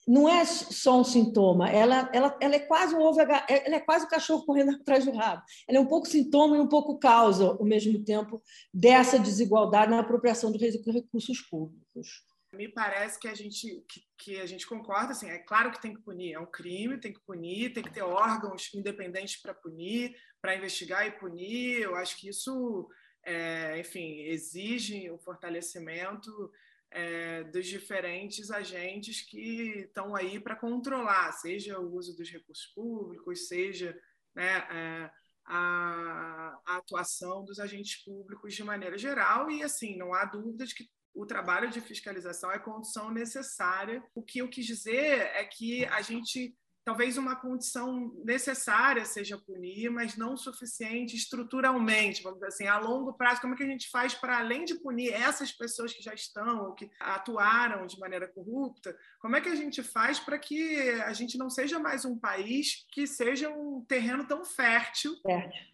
não 0.09 0.27
é 0.27 0.43
só 0.43 0.99
um 0.99 1.03
sintoma, 1.03 1.69
ela, 1.69 2.09
ela, 2.11 2.35
ela 2.41 2.55
é 2.55 2.59
quase 2.59 2.95
um 2.95 2.99
ovo, 2.99 3.21
ela 3.21 3.45
é 3.47 3.79
quase 3.79 4.05
o 4.05 4.09
cachorro 4.09 4.43
correndo 4.43 4.71
atrás 4.81 5.05
do 5.05 5.11
rabo. 5.11 5.43
Ela 5.67 5.77
é 5.77 5.81
um 5.81 5.85
pouco 5.85 6.07
sintoma 6.07 6.57
e 6.57 6.59
um 6.59 6.67
pouco 6.67 6.97
causa, 6.97 7.45
ao 7.45 7.63
mesmo 7.63 8.03
tempo, 8.03 8.41
dessa 8.73 9.19
desigualdade 9.19 9.91
na 9.91 9.99
apropriação 9.99 10.51
dos 10.51 10.59
recursos 10.59 11.41
públicos. 11.41 12.25
Me 12.51 12.67
parece 12.67 13.19
que 13.19 13.27
a 13.27 13.35
gente 13.35 13.85
que, 13.87 14.01
que, 14.17 14.41
a 14.41 14.47
gente 14.47 14.65
concorda, 14.65 15.11
assim, 15.11 15.29
é 15.29 15.37
claro 15.37 15.71
que 15.71 15.79
tem 15.79 15.93
que 15.93 16.01
punir, 16.01 16.33
é 16.33 16.39
um 16.39 16.47
crime, 16.47 16.99
tem 16.99 17.13
que 17.13 17.19
punir, 17.19 17.73
tem 17.73 17.83
que 17.83 17.93
ter 17.93 18.01
órgãos 18.01 18.73
independentes 18.73 19.39
para 19.39 19.53
punir, 19.53 20.15
para 20.41 20.55
investigar 20.55 21.05
e 21.05 21.11
punir. 21.11 21.83
Eu 21.83 21.95
acho 21.95 22.17
que 22.17 22.27
isso, 22.27 22.89
é, 23.23 23.79
enfim, 23.79 24.21
exige 24.21 25.11
o 25.11 25.19
fortalecimento 25.19 26.51
é, 26.91 27.43
dos 27.45 27.67
diferentes 27.67 28.49
agentes 28.49 29.21
que 29.21 29.81
estão 29.81 30.15
aí 30.15 30.39
para 30.39 30.55
controlar, 30.55 31.31
seja 31.33 31.79
o 31.79 31.93
uso 31.93 32.15
dos 32.15 32.29
recursos 32.29 32.65
públicos, 32.67 33.47
seja 33.47 33.97
né, 34.35 34.57
é, 34.71 35.11
a, 35.45 36.59
a, 36.65 36.77
atuação 36.77 37.43
dos 37.43 37.59
agentes 37.59 38.03
públicos 38.03 38.53
de 38.53 38.63
maneira 38.63 38.97
geral. 38.97 39.49
E, 39.49 39.63
assim, 39.63 39.97
não 39.97 40.13
há 40.13 40.25
dúvida 40.25 40.65
de 40.65 40.73
que 40.73 40.89
o 41.13 41.25
trabalho 41.25 41.69
de 41.69 41.81
fiscalização 41.81 42.51
é 42.51 42.59
condição 42.59 43.11
necessária. 43.11 44.03
O 44.15 44.23
que 44.23 44.39
eu 44.39 44.49
quis 44.49 44.65
dizer 44.65 45.21
é 45.35 45.43
que 45.43 45.85
a 45.85 46.01
gente 46.01 46.55
talvez 46.89 47.19
uma 47.19 47.35
condição 47.35 48.11
necessária 48.25 49.05
seja 49.05 49.37
punir, 49.37 49.91
mas 49.91 50.17
não 50.17 50.35
suficiente 50.35 51.15
estruturalmente, 51.15 52.23
vamos 52.23 52.39
dizer 52.39 52.47
assim, 52.47 52.65
a 52.65 52.79
longo 52.79 53.13
prazo. 53.13 53.41
Como 53.41 53.53
é 53.53 53.57
que 53.57 53.61
a 53.61 53.67
gente 53.67 53.87
faz 53.91 54.15
para, 54.15 54.39
além 54.39 54.65
de 54.65 54.73
punir 54.73 55.13
essas 55.13 55.51
pessoas 55.51 55.93
que 55.93 56.01
já 56.01 56.15
estão 56.15 56.65
ou 56.65 56.73
que 56.73 56.89
atuaram 56.99 57.85
de 57.85 57.99
maneira 57.99 58.27
corrupta, 58.27 58.97
como 59.19 59.35
é 59.35 59.41
que 59.41 59.49
a 59.49 59.55
gente 59.55 59.83
faz 59.83 60.19
para 60.19 60.39
que 60.39 60.79
a 61.01 61.13
gente 61.13 61.37
não 61.37 61.47
seja 61.47 61.77
mais 61.77 62.05
um 62.05 62.17
país 62.17 62.87
que 62.91 63.05
seja 63.05 63.51
um 63.51 63.85
terreno 63.87 64.25
tão 64.27 64.43
fértil? 64.43 65.15
Fértil 65.21 65.69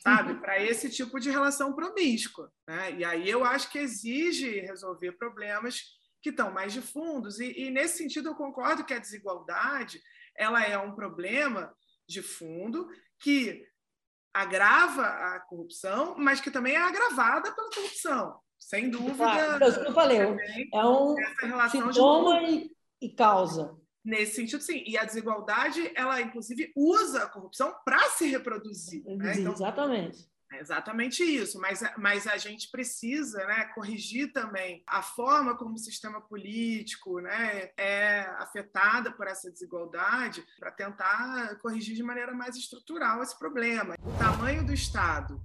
sabe, 0.00 0.34
para 0.40 0.60
esse 0.60 0.90
tipo 0.90 1.20
de 1.20 1.30
relação 1.30 1.72
promíscua. 1.72 2.52
Né? 2.66 2.96
E 2.98 3.04
aí 3.04 3.30
eu 3.30 3.44
acho 3.44 3.70
que 3.70 3.78
exige 3.78 4.60
resolver 4.60 5.12
problemas 5.12 5.98
que 6.20 6.30
estão 6.30 6.50
mais 6.52 6.72
de 6.72 6.80
fundos. 6.80 7.38
E, 7.40 7.52
e, 7.62 7.70
nesse 7.70 7.98
sentido 7.98 8.28
eu 8.28 8.34
concordo 8.34 8.84
que 8.84 8.94
a 8.94 8.98
desigualdade 8.98 10.00
ela 10.38 10.64
é 10.64 10.78
um 10.78 10.94
problema 10.94 11.74
de 12.08 12.22
fundo 12.22 12.88
que 13.20 13.66
agrava 14.32 15.02
a 15.02 15.40
corrupção, 15.40 16.14
mas 16.16 16.40
que 16.40 16.50
também 16.50 16.74
é 16.74 16.78
agravada 16.78 17.52
pela 17.52 17.70
corrupção. 17.70 18.38
Sem 18.58 18.90
dúvida. 18.90 19.14
Claro, 19.14 19.64
eu 19.64 19.92
falei, 19.92 20.18
é 20.18 20.84
um 20.84 21.16
sintoma 21.70 22.42
e, 22.42 22.70
e 23.00 23.10
causa. 23.10 23.76
Nesse 24.04 24.36
sentido, 24.36 24.62
sim. 24.62 24.82
E 24.86 24.96
a 24.96 25.04
desigualdade, 25.04 25.92
ela 25.94 26.20
inclusive 26.20 26.72
usa 26.74 27.24
a 27.24 27.28
corrupção 27.28 27.74
para 27.84 27.98
se 28.10 28.28
reproduzir. 28.28 29.04
Né? 29.04 29.34
Então, 29.38 29.52
exatamente. 29.52 30.26
É 30.50 30.60
exatamente 30.60 31.22
isso, 31.22 31.60
mas, 31.60 31.82
mas 31.98 32.26
a 32.26 32.38
gente 32.38 32.70
precisa 32.70 33.44
né, 33.46 33.66
corrigir 33.74 34.32
também 34.32 34.82
a 34.86 35.02
forma 35.02 35.54
como 35.54 35.74
o 35.74 35.78
sistema 35.78 36.22
político 36.22 37.20
né, 37.20 37.70
é 37.76 38.20
afetada 38.38 39.12
por 39.12 39.26
essa 39.26 39.50
desigualdade 39.50 40.42
para 40.58 40.70
tentar 40.70 41.56
corrigir 41.56 41.94
de 41.94 42.02
maneira 42.02 42.32
mais 42.32 42.56
estrutural 42.56 43.22
esse 43.22 43.38
problema. 43.38 43.94
O 44.02 44.18
tamanho 44.18 44.64
do 44.64 44.72
Estado 44.72 45.38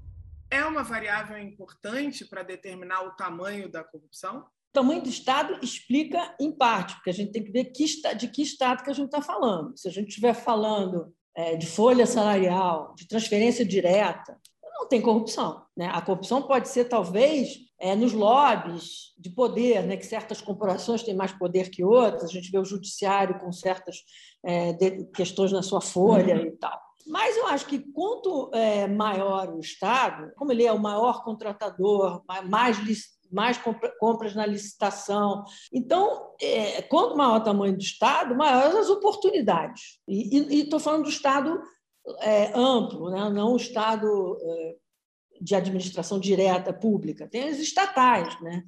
é 0.50 0.64
uma 0.64 0.84
variável 0.84 1.38
importante 1.38 2.26
para 2.26 2.44
determinar 2.44 3.02
o 3.02 3.12
tamanho 3.12 3.70
da 3.70 3.84
corrupção? 3.84 4.46
O 4.70 4.74
tamanho 4.74 5.02
do 5.02 5.10
Estado 5.10 5.60
explica 5.62 6.36
em 6.40 6.52
parte, 6.52 6.96
porque 6.96 7.10
a 7.10 7.14
gente 7.14 7.32
tem 7.32 7.44
que 7.44 7.52
ver 7.52 7.72
de 8.16 8.28
que 8.28 8.42
Estado 8.42 8.84
que 8.84 8.90
a 8.90 8.94
gente 8.94 9.08
está 9.08 9.22
falando. 9.22 9.78
Se 9.78 9.88
a 9.88 9.92
gente 9.92 10.10
estiver 10.10 10.34
falando 10.34 11.14
é, 11.36 11.56
de 11.56 11.68
folha 11.68 12.06
salarial, 12.06 12.94
de 12.96 13.08
transferência 13.08 13.66
direta, 13.66 14.40
não 14.84 14.90
tem 14.90 15.02
corrupção. 15.02 15.64
Né? 15.76 15.90
A 15.92 16.02
corrupção 16.02 16.42
pode 16.42 16.68
ser, 16.68 16.86
talvez, 16.86 17.58
é, 17.80 17.96
nos 17.96 18.14
lobbies 18.14 19.14
de 19.18 19.30
poder, 19.30 19.84
né? 19.84 19.98
que 19.98 20.06
certas 20.06 20.42
corporações 20.42 21.04
têm 21.04 21.16
mais 21.16 21.32
poder 21.32 21.70
que 21.70 21.84
outras, 21.84 22.30
a 22.30 22.34
gente 22.34 22.52
vê 22.52 22.60
o 22.60 22.66
judiciário 22.66 23.40
com 23.40 23.52
certas 23.52 23.98
é, 24.46 24.74
questões 25.16 25.52
na 25.52 25.62
sua 25.62 25.82
folha 25.82 26.36
uhum. 26.36 26.48
e 26.48 26.52
tal. 26.52 26.80
Mas 27.06 27.36
eu 27.36 27.48
acho 27.48 27.66
que 27.66 27.80
quanto 27.80 28.50
é, 28.54 28.88
maior 28.88 29.54
o 29.54 29.60
Estado, 29.60 30.32
como 30.38 30.52
ele 30.52 30.66
é 30.66 30.72
o 30.72 30.80
maior 30.80 31.24
contratador, 31.24 32.22
mais, 32.46 32.78
mais 33.30 33.60
compras 34.00 34.34
na 34.34 34.46
licitação, 34.46 35.44
então, 35.72 36.34
é, 36.42 36.82
quanto 36.84 37.18
maior 37.18 37.42
o 37.42 37.44
tamanho 37.44 37.76
do 37.76 37.84
Estado, 37.84 38.36
maiores 38.36 38.76
as 38.76 38.90
oportunidades. 38.90 40.00
E 40.08 40.62
estou 40.62 40.80
falando 40.80 41.04
do 41.04 41.10
Estado 41.10 41.62
é, 42.20 42.52
amplo, 42.56 43.10
né? 43.10 43.30
não 43.30 43.54
o 43.54 43.58
Estado 43.58 44.38
é, 44.42 44.76
de 45.42 45.56
administração 45.56 46.20
direta 46.20 46.74
pública, 46.74 47.28
tem 47.28 47.50
as 47.50 47.58
estatais. 47.60 48.40
Né? 48.42 48.64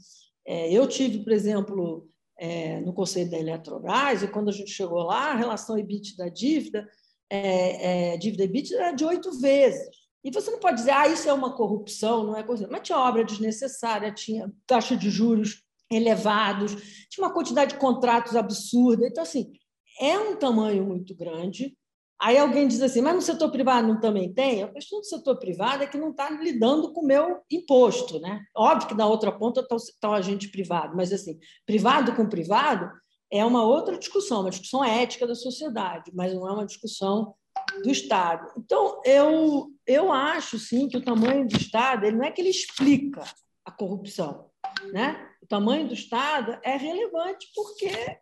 É, 0.45 0.71
eu 0.71 0.87
tive, 0.87 1.23
por 1.23 1.33
exemplo, 1.33 2.07
é, 2.37 2.79
no 2.81 2.93
Conselho 2.93 3.29
da 3.29 3.39
Eletrobras, 3.39 4.23
e 4.23 4.27
quando 4.27 4.49
a 4.49 4.53
gente 4.53 4.71
chegou 4.71 5.03
lá, 5.03 5.31
a 5.31 5.35
relação 5.35 5.77
EBIT 5.77 6.17
da 6.17 6.29
dívida, 6.29 6.87
é, 7.29 8.13
é, 8.13 8.17
dívida 8.17 8.43
EBIT 8.43 8.73
era 8.73 8.91
de 8.91 9.05
oito 9.05 9.31
vezes. 9.39 9.87
E 10.23 10.31
você 10.31 10.49
não 10.49 10.59
pode 10.59 10.77
dizer, 10.77 10.91
ah, 10.91 11.07
isso 11.07 11.29
é 11.29 11.33
uma 11.33 11.55
corrupção, 11.55 12.25
não 12.25 12.35
é 12.35 12.41
corrupção. 12.41 12.69
Mas 12.71 12.81
tinha 12.81 12.97
obra 12.97 13.23
desnecessária, 13.23 14.11
tinha 14.11 14.51
taxa 14.65 14.97
de 14.97 15.09
juros 15.09 15.63
elevados, 15.91 16.75
tinha 17.09 17.25
uma 17.25 17.33
quantidade 17.33 17.73
de 17.73 17.79
contratos 17.79 18.35
absurda. 18.35 19.07
Então, 19.07 19.21
assim, 19.21 19.53
é 20.01 20.17
um 20.17 20.35
tamanho 20.35 20.83
muito 20.83 21.15
grande, 21.15 21.77
Aí 22.19 22.37
alguém 22.37 22.67
diz 22.67 22.81
assim, 22.81 23.01
mas 23.01 23.13
no 23.13 23.21
setor 23.21 23.51
privado 23.51 23.87
não 23.87 23.99
também 23.99 24.33
tem? 24.33 24.63
A 24.63 24.71
questão 24.71 24.99
do 24.99 25.05
setor 25.05 25.37
privado 25.37 25.83
é 25.83 25.87
que 25.87 25.97
não 25.97 26.11
está 26.11 26.29
lidando 26.29 26.93
com 26.93 27.01
o 27.01 27.05
meu 27.05 27.41
imposto. 27.51 28.19
Né? 28.19 28.41
Óbvio 28.55 28.87
que 28.87 28.95
na 28.95 29.05
outra 29.05 29.31
ponta 29.31 29.61
está 29.61 29.75
o, 29.75 29.79
tá 29.99 30.09
o 30.09 30.13
agente 30.13 30.47
privado, 30.49 30.95
mas 30.95 31.11
assim, 31.11 31.37
privado 31.65 32.15
com 32.15 32.27
privado 32.27 32.89
é 33.31 33.43
uma 33.43 33.63
outra 33.63 33.97
discussão, 33.97 34.41
uma 34.41 34.49
discussão 34.49 34.83
ética 34.83 35.27
da 35.27 35.35
sociedade, 35.35 36.11
mas 36.13 36.33
não 36.33 36.47
é 36.47 36.51
uma 36.51 36.65
discussão 36.65 37.35
do 37.83 37.89
Estado. 37.89 38.51
Então, 38.57 39.01
eu, 39.03 39.67
eu 39.85 40.11
acho 40.11 40.57
sim 40.59 40.87
que 40.87 40.97
o 40.97 41.03
tamanho 41.03 41.47
do 41.47 41.57
Estado 41.57 42.05
ele 42.05 42.17
não 42.17 42.25
é 42.25 42.31
que 42.31 42.41
ele 42.41 42.49
explica 42.49 43.23
a 43.65 43.71
corrupção. 43.71 44.49
Né? 44.91 45.29
O 45.41 45.47
tamanho 45.47 45.87
do 45.87 45.93
Estado 45.93 46.57
é 46.63 46.77
relevante 46.77 47.47
porque 47.53 48.19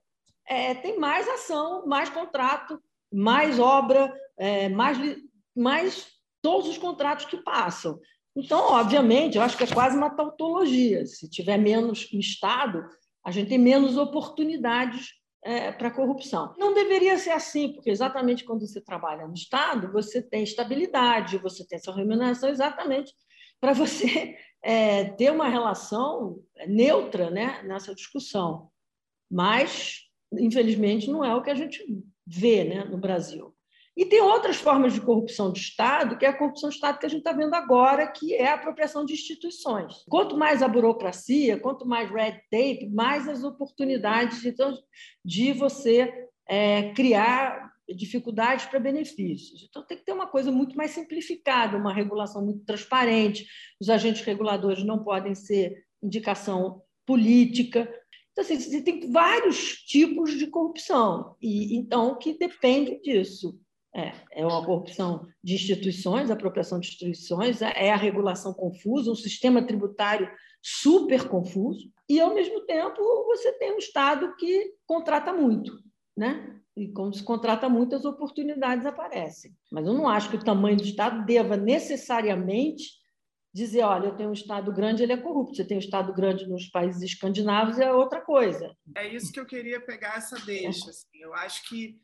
é, 0.48 0.74
tem 0.76 1.00
mais 1.00 1.28
ação, 1.28 1.86
mais 1.86 2.10
contrato, 2.10 2.82
mais 3.14 3.60
obra, 3.60 4.14
é, 4.38 4.68
mais, 4.70 4.98
mais 5.56 6.08
todos 6.42 6.68
os 6.68 6.78
contratos 6.78 7.26
que 7.26 7.38
passam. 7.38 8.00
Então, 8.36 8.60
obviamente, 8.72 9.38
eu 9.38 9.44
acho 9.44 9.56
que 9.56 9.64
é 9.64 9.68
quase 9.68 9.96
uma 9.96 10.10
tautologia. 10.10 11.06
Se 11.06 11.30
tiver 11.30 11.58
menos 11.58 12.10
Estado, 12.12 12.84
a 13.24 13.32
gente 13.32 13.50
tem 13.50 13.60
menos 13.60 13.96
oportunidades 13.96 15.12
é, 15.44 15.72
para 15.72 15.92
corrupção. 15.92 16.54
Não 16.58 16.74
deveria 16.74 17.18
ser 17.18 17.32
assim, 17.32 17.74
porque 17.74 17.92
exatamente 17.92 18.44
quando 18.44 18.66
você 18.66 18.82
trabalha 18.82 19.28
no 19.28 19.34
Estado, 19.34 19.92
você 19.92 20.22
tem 20.22 20.44
estabilidade, 20.44 21.38
você 21.38 21.66
tem 21.68 21.80
sua 21.80 21.96
remuneração 21.96 22.50
exatamente 22.50 23.14
para 23.60 23.74
você 23.74 24.36
é, 24.64 25.06
ter 25.06 25.32
uma 25.32 25.48
relação 25.48 26.40
neutra 26.68 27.30
né, 27.30 27.62
nessa 27.64 27.94
discussão. 27.94 28.70
Mas, 29.30 30.02
infelizmente, 30.34 31.10
não 31.10 31.24
é 31.24 31.36
o 31.36 31.42
que 31.42 31.50
a 31.50 31.56
gente 31.56 31.84
vê 32.26 32.64
né, 32.64 32.84
no 32.86 32.98
Brasil. 32.98 33.54
E 33.96 34.06
tem 34.06 34.22
outras 34.22 34.56
formas 34.56 34.94
de 34.94 35.02
corrupção 35.02 35.52
de 35.52 35.60
Estado, 35.60 36.18
que 36.18 36.26
é 36.26 36.30
a 36.30 36.38
corrupção 36.38 36.70
de 36.70 36.76
Estado 36.76 36.98
que 36.98 37.06
a 37.06 37.10
gente 37.10 37.20
está 37.20 37.32
vendo 37.32 37.54
agora, 37.54 38.08
que 38.08 38.34
é 38.34 38.48
a 38.48 38.56
apropriação 38.56 39.06
de 39.06 39.14
instituições. 39.14 40.04
Quanto 40.10 40.36
mais 40.36 40.64
a 40.64 40.68
burocracia, 40.68 41.60
quanto 41.60 41.86
mais 41.86 42.10
red 42.10 42.40
tape, 42.50 42.90
mais 42.92 43.28
as 43.28 43.44
oportunidades 43.44 44.44
então, 44.46 44.76
de 45.24 45.54
você 45.54 46.12
é, 46.48 46.92
criar 46.94 47.72
dificuldades 47.96 48.66
para 48.66 48.80
benefícios. 48.80 49.68
Então, 49.70 49.86
tem 49.86 49.98
que 49.98 50.06
ter 50.06 50.14
uma 50.14 50.28
coisa 50.28 50.52
muito 50.52 50.76
mais 50.76 50.92
simplificada, 50.92 51.78
uma 51.78 51.94
regulação 51.94 52.44
muito 52.44 52.66
transparente. 52.66 53.46
Os 53.80 53.90
agentes 53.90 54.24
reguladores 54.24 54.84
não 54.84 55.04
podem 55.04 55.36
ser 55.36 55.84
indicação 56.02 56.82
política. 57.06 57.92
Então, 58.34 58.44
assim, 58.44 58.60
você 58.60 58.82
tem 58.82 59.12
vários 59.12 59.78
tipos 59.86 60.38
de 60.38 60.48
corrupção, 60.48 61.36
e 61.40 61.78
então 61.78 62.18
que 62.18 62.38
depende 62.38 63.00
disso. 63.02 63.60
É, 63.96 64.12
é 64.32 64.44
uma 64.44 64.66
corrupção 64.66 65.28
de 65.44 65.54
instituições, 65.54 66.32
apropriação 66.32 66.80
de 66.80 66.88
instituições, 66.88 67.62
é 67.62 67.92
a 67.92 67.96
regulação 67.96 68.52
confusa, 68.52 69.12
um 69.12 69.16
sistema 69.16 69.62
tributário 69.62 70.28
super 70.64 71.28
confuso, 71.28 71.92
e, 72.10 72.20
ao 72.20 72.34
mesmo 72.34 72.62
tempo, 72.62 73.02
você 73.26 73.54
tem 73.54 73.74
um 73.74 73.78
Estado 73.78 74.36
que 74.36 74.74
contrata 74.88 75.32
muito. 75.32 75.78
Né? 76.18 76.60
E 76.76 76.88
quando 76.88 77.16
se 77.16 77.24
contrata 77.24 77.70
muito, 77.70 77.96
as 77.96 78.04
oportunidades 78.04 78.86
aparecem. 78.86 79.56
Mas 79.72 79.86
eu 79.86 79.94
não 79.94 80.08
acho 80.08 80.30
que 80.30 80.38
o 80.38 80.44
tamanho 80.44 80.78
do 80.78 80.84
Estado 80.84 81.24
deva 81.26 81.56
necessariamente 81.56 83.03
dizer, 83.54 83.84
olha, 83.84 84.08
eu 84.08 84.16
tenho 84.16 84.30
um 84.30 84.34
Estado 84.34 84.74
grande, 84.74 85.04
ele 85.04 85.14
é 85.14 85.18
corrupto. 85.18 85.56
Você 85.56 85.64
tem 85.64 85.78
um 85.78 85.80
Estado 85.80 86.12
grande 86.12 86.48
nos 86.48 86.68
países 86.68 87.02
escandinavos, 87.04 87.78
é 87.78 87.94
outra 87.94 88.20
coisa. 88.20 88.76
É 88.98 89.08
isso 89.08 89.32
que 89.32 89.40
eu 89.40 89.46
queria 89.46 89.80
pegar 89.80 90.18
essa 90.18 90.38
deixa. 90.40 90.90
Assim. 90.90 91.08
Eu 91.14 91.34
acho 91.36 91.64
que, 91.70 92.00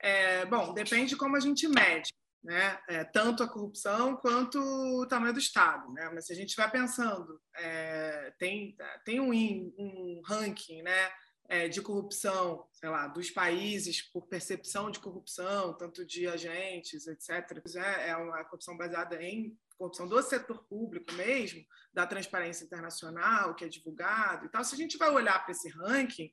é, 0.00 0.46
bom, 0.46 0.72
depende 0.72 1.10
de 1.10 1.16
como 1.16 1.36
a 1.36 1.40
gente 1.40 1.66
mede. 1.66 2.12
Né? 2.44 2.78
É, 2.88 3.04
tanto 3.04 3.42
a 3.42 3.48
corrupção 3.48 4.16
quanto 4.16 4.58
o 4.60 5.06
tamanho 5.06 5.32
do 5.32 5.38
Estado. 5.38 5.90
Né? 5.92 6.10
Mas 6.14 6.26
se 6.26 6.32
a 6.32 6.36
gente 6.36 6.54
vai 6.54 6.70
pensando, 6.70 7.40
é, 7.56 8.32
tem, 8.38 8.76
tem 9.04 9.18
um, 9.18 9.32
um 9.32 10.22
ranking 10.24 10.82
né? 10.82 11.10
É, 11.46 11.68
de 11.68 11.82
corrupção, 11.82 12.66
sei 12.72 12.88
lá, 12.88 13.06
dos 13.06 13.30
países 13.30 14.00
por 14.00 14.26
percepção 14.28 14.90
de 14.90 14.98
corrupção, 14.98 15.76
tanto 15.76 16.02
de 16.06 16.26
agentes, 16.26 17.06
etc. 17.06 17.60
É, 17.76 18.10
é 18.10 18.16
uma 18.16 18.42
corrupção 18.44 18.78
baseada 18.78 19.22
em 19.22 19.54
corrupção 19.76 20.08
do 20.08 20.20
setor 20.22 20.64
público 20.64 21.12
mesmo, 21.14 21.64
da 21.92 22.06
transparência 22.06 22.64
internacional, 22.64 23.54
que 23.54 23.64
é 23.64 23.68
divulgado 23.68 24.46
e 24.46 24.48
tal. 24.48 24.64
Se 24.64 24.74
a 24.74 24.78
gente 24.78 24.96
vai 24.96 25.10
olhar 25.10 25.42
para 25.42 25.52
esse 25.52 25.68
ranking, 25.68 26.30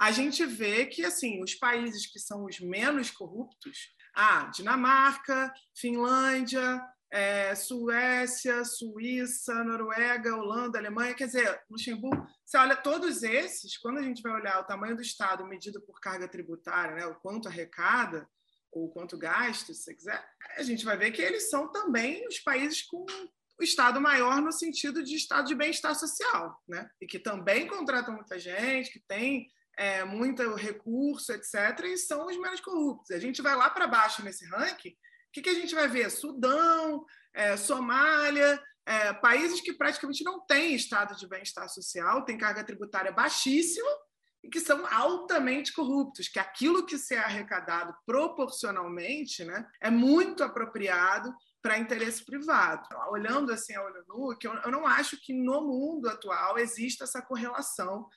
a 0.00 0.10
gente 0.10 0.44
vê 0.46 0.86
que 0.86 1.04
assim 1.04 1.42
os 1.42 1.54
países 1.54 2.06
que 2.06 2.18
são 2.18 2.44
os 2.44 2.58
menos 2.60 3.10
corruptos, 3.10 3.94
ah, 4.14 4.50
Dinamarca, 4.54 5.52
Finlândia, 5.74 6.80
é, 7.10 7.54
Suécia, 7.54 8.64
Suíça, 8.64 9.64
Noruega, 9.64 10.36
Holanda, 10.36 10.78
Alemanha, 10.78 11.14
quer 11.14 11.26
dizer, 11.26 11.60
Luxemburgo, 11.68 12.26
você 12.44 12.56
olha 12.56 12.76
todos 12.76 13.22
esses, 13.22 13.76
quando 13.76 13.98
a 13.98 14.02
gente 14.02 14.22
vai 14.22 14.32
olhar 14.32 14.60
o 14.60 14.64
tamanho 14.64 14.94
do 14.94 15.02
Estado 15.02 15.46
medido 15.46 15.80
por 15.82 16.00
carga 16.00 16.28
tributária, 16.28 16.94
né, 16.94 17.06
o 17.06 17.16
quanto 17.16 17.48
arrecada, 17.48 18.28
ou 18.72 18.90
quanto 18.90 19.18
gasta, 19.18 19.72
se 19.72 19.82
você 19.82 19.94
quiser, 19.94 20.24
a 20.56 20.62
gente 20.62 20.84
vai 20.84 20.96
ver 20.96 21.10
que 21.10 21.22
eles 21.22 21.50
são 21.50 21.70
também 21.70 22.26
os 22.26 22.38
países 22.38 22.82
com 22.82 23.04
o 23.58 23.62
Estado 23.62 24.00
maior 24.00 24.40
no 24.40 24.52
sentido 24.52 25.02
de 25.02 25.16
Estado 25.16 25.46
de 25.46 25.54
bem-estar 25.54 25.94
social, 25.94 26.58
né? 26.66 26.88
e 27.00 27.06
que 27.06 27.18
também 27.18 27.66
contratam 27.66 28.14
muita 28.14 28.38
gente, 28.38 28.90
que 28.90 29.00
tem 29.00 29.48
é, 29.76 30.04
muito 30.04 30.54
recurso, 30.54 31.32
etc., 31.32 31.84
e 31.84 31.96
são 31.96 32.26
os 32.26 32.36
menos 32.38 32.60
corruptos. 32.60 33.10
A 33.10 33.18
gente 33.18 33.42
vai 33.42 33.54
lá 33.54 33.68
para 33.68 33.86
baixo 33.86 34.22
nesse 34.22 34.46
ranking, 34.46 34.90
o 34.90 35.32
que, 35.32 35.42
que, 35.42 35.50
a 35.50 35.54
gente 35.54 35.74
vai 35.74 35.86
ver? 35.86 36.10
Sudão, 36.10 37.04
é, 37.32 37.56
Somália, 37.56 38.60
é, 38.84 39.12
países 39.12 39.60
que 39.60 39.72
praticamente 39.72 40.24
não 40.24 40.44
têm 40.44 40.74
estado 40.74 41.16
de 41.16 41.28
bem-estar 41.28 41.68
social, 41.68 42.24
têm 42.24 42.36
carga 42.36 42.64
tributária 42.64 43.12
baixíssima 43.12 43.90
e 44.42 44.48
que 44.48 44.60
são 44.60 44.86
altamente 44.86 45.72
corruptos, 45.72 46.28
que 46.28 46.38
aquilo 46.38 46.86
que 46.86 46.96
se 46.96 47.14
é 47.14 47.18
arrecadado 47.18 47.94
proporcionalmente 48.06 49.44
né, 49.44 49.66
é 49.80 49.90
muito 49.90 50.42
apropriado 50.42 51.34
para 51.62 51.78
interesse 51.78 52.24
privado. 52.24 52.88
Olhando 53.10 53.52
assim 53.52 53.74
a 53.74 53.82
olho 53.82 54.04
nu, 54.08 54.36
que 54.38 54.46
eu, 54.46 54.70
não 54.70 54.86
acho 54.86 55.20
que 55.20 55.32
no 55.32 55.60
mundo 55.60 56.08
atual 56.08 56.58
exista 56.58 57.04
essa 57.04 57.20
correlação 57.20 58.08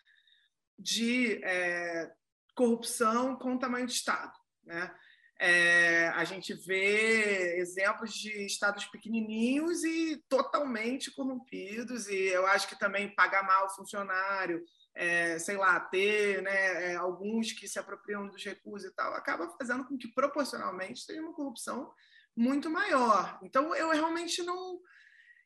de 0.79 1.43
é, 1.43 2.09
corrupção 2.55 3.35
com 3.35 3.55
o 3.55 3.59
tamanho 3.59 3.85
de 3.85 3.93
Estado. 3.93 4.33
Né? 4.63 4.95
É, 5.39 6.07
a 6.09 6.23
gente 6.23 6.53
vê 6.53 7.57
exemplos 7.57 8.13
de 8.13 8.45
estados 8.45 8.85
pequenininhos 8.85 9.83
e 9.83 10.23
totalmente 10.29 11.11
corrompidos, 11.11 12.07
e 12.07 12.27
eu 12.27 12.47
acho 12.47 12.67
que 12.67 12.79
também 12.79 13.13
pagar 13.13 13.45
mal 13.45 13.65
o 13.65 13.75
funcionário, 13.75 14.63
é, 14.95 15.39
sei 15.39 15.57
lá, 15.57 15.79
ter 15.79 16.41
né, 16.41 16.91
é, 16.91 16.95
alguns 16.95 17.51
que 17.51 17.67
se 17.67 17.79
apropriam 17.79 18.27
dos 18.27 18.43
recursos 18.43 18.89
e 18.89 18.93
tal, 18.93 19.13
acaba 19.13 19.49
fazendo 19.57 19.85
com 19.85 19.97
que 19.97 20.07
proporcionalmente 20.07 21.05
tenha 21.05 21.21
uma 21.21 21.33
corrupção 21.33 21.91
muito 22.35 22.69
maior. 22.69 23.39
Então, 23.43 23.75
eu 23.75 23.89
realmente 23.89 24.43
não 24.43 24.79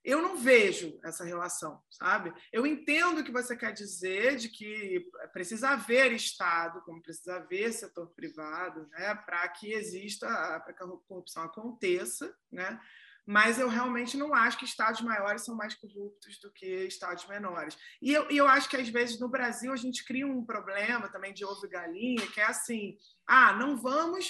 eu 0.08 0.22
não 0.22 0.38
vejo 0.38 0.98
essa 1.04 1.26
relação, 1.26 1.82
sabe? 1.90 2.34
Eu 2.54 2.66
entendo 2.66 3.20
o 3.20 3.24
que 3.26 3.32
você 3.32 3.58
quer 3.58 3.74
dizer 3.74 4.38
de 4.38 4.48
que 4.48 5.06
precisa 5.34 5.72
haver 5.72 6.14
Estado, 6.14 6.82
como 6.84 7.02
precisa 7.02 7.36
haver 7.36 7.74
setor 7.74 8.08
privado, 8.16 8.88
né, 8.88 9.14
para 9.26 9.46
que 9.50 9.74
exista, 9.74 10.28
para 10.62 10.72
que 10.72 10.82
a 10.82 10.88
corrupção 10.88 11.44
aconteça, 11.44 12.34
né? 12.50 12.80
Mas 13.28 13.60
eu 13.60 13.68
realmente 13.68 14.16
não 14.16 14.34
acho 14.34 14.58
que 14.58 14.64
estados 14.64 15.02
maiores 15.02 15.44
são 15.44 15.56
mais 15.56 15.76
corruptos 15.76 16.40
do 16.40 16.50
que 16.52 16.66
estados 16.86 17.28
menores. 17.28 17.78
E 18.02 18.14
eu, 18.14 18.32
e 18.32 18.38
eu 18.38 18.48
acho 18.48 18.70
que, 18.70 18.78
às 18.78 18.88
vezes, 18.88 19.20
no 19.20 19.28
Brasil, 19.28 19.74
a 19.74 19.76
gente 19.76 20.06
cria 20.06 20.26
um 20.26 20.46
problema 20.46 21.10
também 21.10 21.34
de 21.34 21.44
ovo 21.44 21.66
e 21.66 21.70
galinha, 21.70 22.26
que 22.28 22.40
é 22.40 22.46
assim: 22.46 22.96
ah, 23.28 23.52
não 23.54 23.76
vamos 23.76 24.30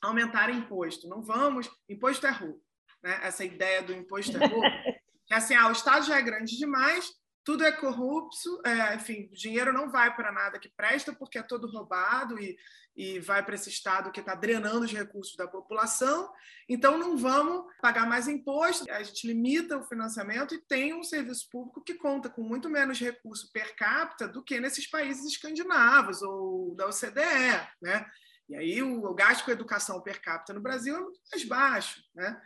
aumentar 0.00 0.48
imposto, 0.48 1.08
não 1.08 1.22
vamos, 1.22 1.68
imposto 1.88 2.26
é 2.26 2.30
ruim 2.30 2.60
né? 3.04 3.20
essa 3.22 3.44
ideia 3.44 3.82
do 3.82 3.92
imposto 3.92 4.36
é 4.36 4.46
roubo, 4.46 4.62
que 5.26 5.34
assim, 5.34 5.54
ah, 5.54 5.68
o 5.68 5.72
Estado 5.72 6.06
já 6.06 6.18
é 6.18 6.22
grande 6.22 6.56
demais, 6.56 7.12
tudo 7.44 7.62
é 7.62 7.70
corrupto, 7.70 8.60
é, 8.64 8.94
enfim, 8.94 9.28
dinheiro 9.32 9.72
não 9.72 9.90
vai 9.90 10.14
para 10.16 10.32
nada 10.32 10.58
que 10.58 10.70
presta 10.70 11.12
porque 11.12 11.38
é 11.38 11.42
todo 11.42 11.70
roubado 11.70 12.40
e, 12.40 12.56
e 12.96 13.20
vai 13.20 13.44
para 13.44 13.54
esse 13.54 13.68
Estado 13.68 14.10
que 14.10 14.20
está 14.20 14.34
drenando 14.34 14.84
os 14.86 14.92
recursos 14.92 15.36
da 15.36 15.46
população, 15.46 16.32
então 16.66 16.96
não 16.96 17.18
vamos 17.18 17.64
pagar 17.82 18.08
mais 18.08 18.28
imposto, 18.28 18.90
a 18.90 19.02
gente 19.02 19.26
limita 19.26 19.76
o 19.76 19.84
financiamento 19.84 20.54
e 20.54 20.62
tem 20.62 20.94
um 20.94 21.02
serviço 21.02 21.46
público 21.50 21.84
que 21.84 21.94
conta 21.94 22.30
com 22.30 22.42
muito 22.42 22.70
menos 22.70 22.98
recurso 22.98 23.52
per 23.52 23.76
capita 23.76 24.26
do 24.26 24.42
que 24.42 24.58
nesses 24.58 24.88
países 24.88 25.26
escandinavos 25.26 26.22
ou 26.22 26.74
da 26.74 26.86
OCDE, 26.86 27.68
né? 27.82 28.06
E 28.48 28.56
aí 28.56 28.82
o, 28.82 29.04
o 29.04 29.14
gasto 29.14 29.44
com 29.44 29.50
educação 29.50 30.00
per 30.02 30.20
capita 30.20 30.54
no 30.54 30.60
Brasil 30.60 30.96
é 30.96 31.00
muito 31.00 31.20
mais 31.30 31.44
baixo, 31.44 32.02
né? 32.14 32.40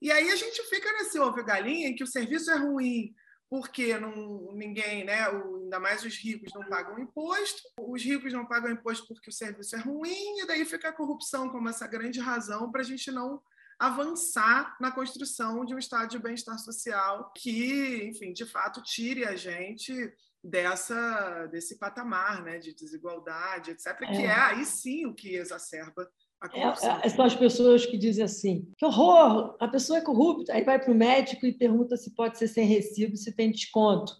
E 0.00 0.12
aí 0.12 0.30
a 0.30 0.36
gente 0.36 0.62
fica 0.64 0.92
nesse 0.92 1.18
ovo 1.18 1.42
galinha 1.44 1.88
em 1.88 1.94
que 1.94 2.04
o 2.04 2.06
serviço 2.06 2.50
é 2.50 2.56
ruim 2.56 3.14
porque 3.54 3.96
não, 4.00 4.50
ninguém, 4.52 5.04
né, 5.04 5.28
o, 5.28 5.62
ainda 5.62 5.78
mais 5.78 6.04
os 6.04 6.16
ricos 6.16 6.52
não 6.52 6.64
pagam 6.68 6.98
imposto, 6.98 7.62
os 7.78 8.02
ricos 8.02 8.32
não 8.32 8.44
pagam 8.44 8.72
imposto 8.72 9.06
porque 9.06 9.30
o 9.30 9.32
serviço 9.32 9.76
é 9.76 9.78
ruim, 9.78 10.40
e 10.40 10.44
daí 10.44 10.64
fica 10.64 10.88
a 10.88 10.92
corrupção 10.92 11.48
como 11.48 11.68
essa 11.68 11.86
grande 11.86 12.18
razão 12.18 12.72
para 12.72 12.80
a 12.80 12.84
gente 12.84 13.12
não 13.12 13.40
avançar 13.78 14.76
na 14.80 14.90
construção 14.90 15.64
de 15.64 15.72
um 15.72 15.78
estado 15.78 16.10
de 16.10 16.18
bem-estar 16.18 16.58
social 16.58 17.32
que, 17.36 18.08
enfim, 18.08 18.32
de 18.32 18.44
fato 18.44 18.82
tire 18.82 19.24
a 19.24 19.36
gente 19.36 20.12
dessa 20.42 21.46
desse 21.46 21.78
patamar, 21.78 22.42
né, 22.42 22.58
de 22.58 22.74
desigualdade, 22.74 23.70
etc, 23.70 23.96
que 23.98 24.22
é, 24.22 24.24
é 24.24 24.32
aí 24.32 24.64
sim 24.64 25.06
o 25.06 25.14
que 25.14 25.36
exacerba 25.36 26.10
é, 26.52 27.06
é, 27.06 27.08
são 27.08 27.24
as 27.24 27.34
pessoas 27.34 27.86
que 27.86 27.96
dizem 27.96 28.24
assim: 28.24 28.68
que 28.76 28.84
horror, 28.84 29.56
a 29.60 29.68
pessoa 29.68 29.98
é 29.98 30.02
corrupta. 30.02 30.52
Aí 30.52 30.62
vai 30.62 30.78
para 30.78 30.92
o 30.92 30.94
médico 30.94 31.46
e 31.46 31.52
pergunta 31.52 31.96
se 31.96 32.14
pode 32.14 32.38
ser 32.38 32.48
sem 32.48 32.66
recibo, 32.66 33.16
se 33.16 33.34
tem 33.34 33.50
desconto. 33.50 34.12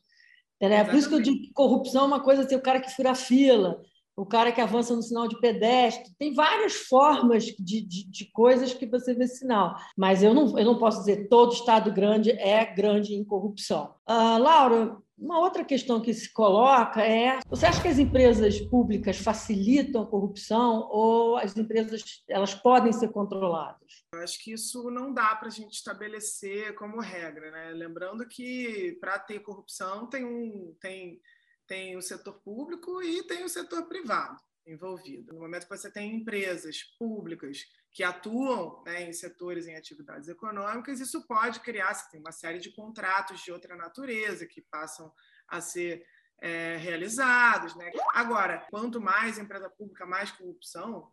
É 0.61 0.85
por 0.85 0.95
isso 0.95 1.09
que 1.09 1.15
eu 1.15 1.21
digo 1.21 1.39
que 1.39 1.53
corrupção 1.53 2.05
é 2.05 2.07
uma 2.07 2.23
coisa 2.23 2.43
assim: 2.43 2.55
o 2.55 2.63
cara 2.63 2.81
que 2.81 2.95
fura 2.95 3.15
fila, 3.15 3.83
o 4.17 4.25
cara 4.25 4.53
que 4.53 4.61
avança 4.61 4.95
no 4.95 5.03
sinal 5.03 5.27
de 5.27 5.39
pedestre. 5.41 6.13
Tem 6.19 6.35
várias 6.35 6.75
formas 6.75 7.45
de, 7.45 7.81
de, 7.81 8.09
de 8.09 8.31
coisas 8.33 8.73
que 8.73 8.87
você 8.87 9.15
vê 9.15 9.27
sinal. 9.27 9.77
Mas 9.97 10.23
eu 10.23 10.33
não, 10.33 10.59
eu 10.59 10.65
não 10.65 10.79
posso 10.79 11.01
dizer 11.01 11.29
todo 11.29 11.53
Estado 11.53 11.93
grande 11.93 12.31
é 12.31 12.65
grande 12.65 13.15
em 13.15 13.25
corrupção. 13.25 13.95
Uh, 14.09 14.39
Laura, 14.39 14.97
uma 15.17 15.39
outra 15.39 15.65
questão 15.65 16.01
que 16.01 16.13
se 16.13 16.33
coloca 16.33 17.01
é: 17.01 17.39
você 17.49 17.67
acha 17.67 17.81
que 17.81 17.89
as 17.89 17.99
empresas 17.99 18.61
públicas 18.61 19.17
facilitam 19.17 20.03
a 20.03 20.07
corrupção 20.07 20.89
ou 20.91 21.37
as 21.37 21.57
empresas 21.57 22.23
elas 22.29 22.55
podem 22.55 22.93
ser 22.93 23.09
controladas? 23.11 24.05
Eu 24.13 24.21
acho 24.21 24.43
que 24.43 24.53
isso 24.53 24.91
não 24.91 25.13
dá 25.13 25.35
para 25.37 25.49
a 25.49 25.51
gente 25.51 25.75
estabelecer 25.75 26.75
como 26.75 27.01
regra, 27.01 27.51
né? 27.51 27.71
Lembrando 27.71 28.27
que 28.27 28.97
para 29.01 29.19
ter 29.19 29.41
corrupção 29.41 30.07
tem 30.09 30.25
um 30.25 30.75
tem 30.81 31.21
tem 31.67 31.97
o 31.97 32.03
setor 32.03 32.41
público 32.43 33.03
e 33.03 33.23
tem 33.27 33.45
o 33.45 33.49
setor 33.49 33.87
privado. 33.87 34.41
envolvido. 34.67 35.35
No 35.35 35.41
momento 35.41 35.69
que 35.69 35.77
você 35.77 35.91
tem 35.91 36.17
empresas 36.17 36.83
públicas 36.99 37.67
que 37.93 38.03
atuam 38.03 38.83
né, 38.85 39.03
em 39.03 39.13
setores, 39.13 39.67
em 39.67 39.77
atividades 39.77 40.29
econômicas, 40.29 41.01
isso 41.01 41.27
pode 41.27 41.61
criar, 41.61 41.93
você 41.93 42.11
tem 42.11 42.21
uma 42.21 42.33
série 42.33 42.59
de 42.59 42.73
contratos 42.73 43.41
de 43.43 43.53
outra 43.53 43.77
natureza 43.77 44.47
que 44.47 44.63
passam 44.63 45.13
a 45.47 45.61
ser 45.61 46.05
é, 46.41 46.77
realizados. 46.77 47.75
Né? 47.77 47.91
Agora, 48.15 48.67
quanto 48.71 49.01
mais 49.01 49.39
empresa 49.39 49.69
pública, 49.71 50.07
mais 50.07 50.33
corrupção, 50.33 51.13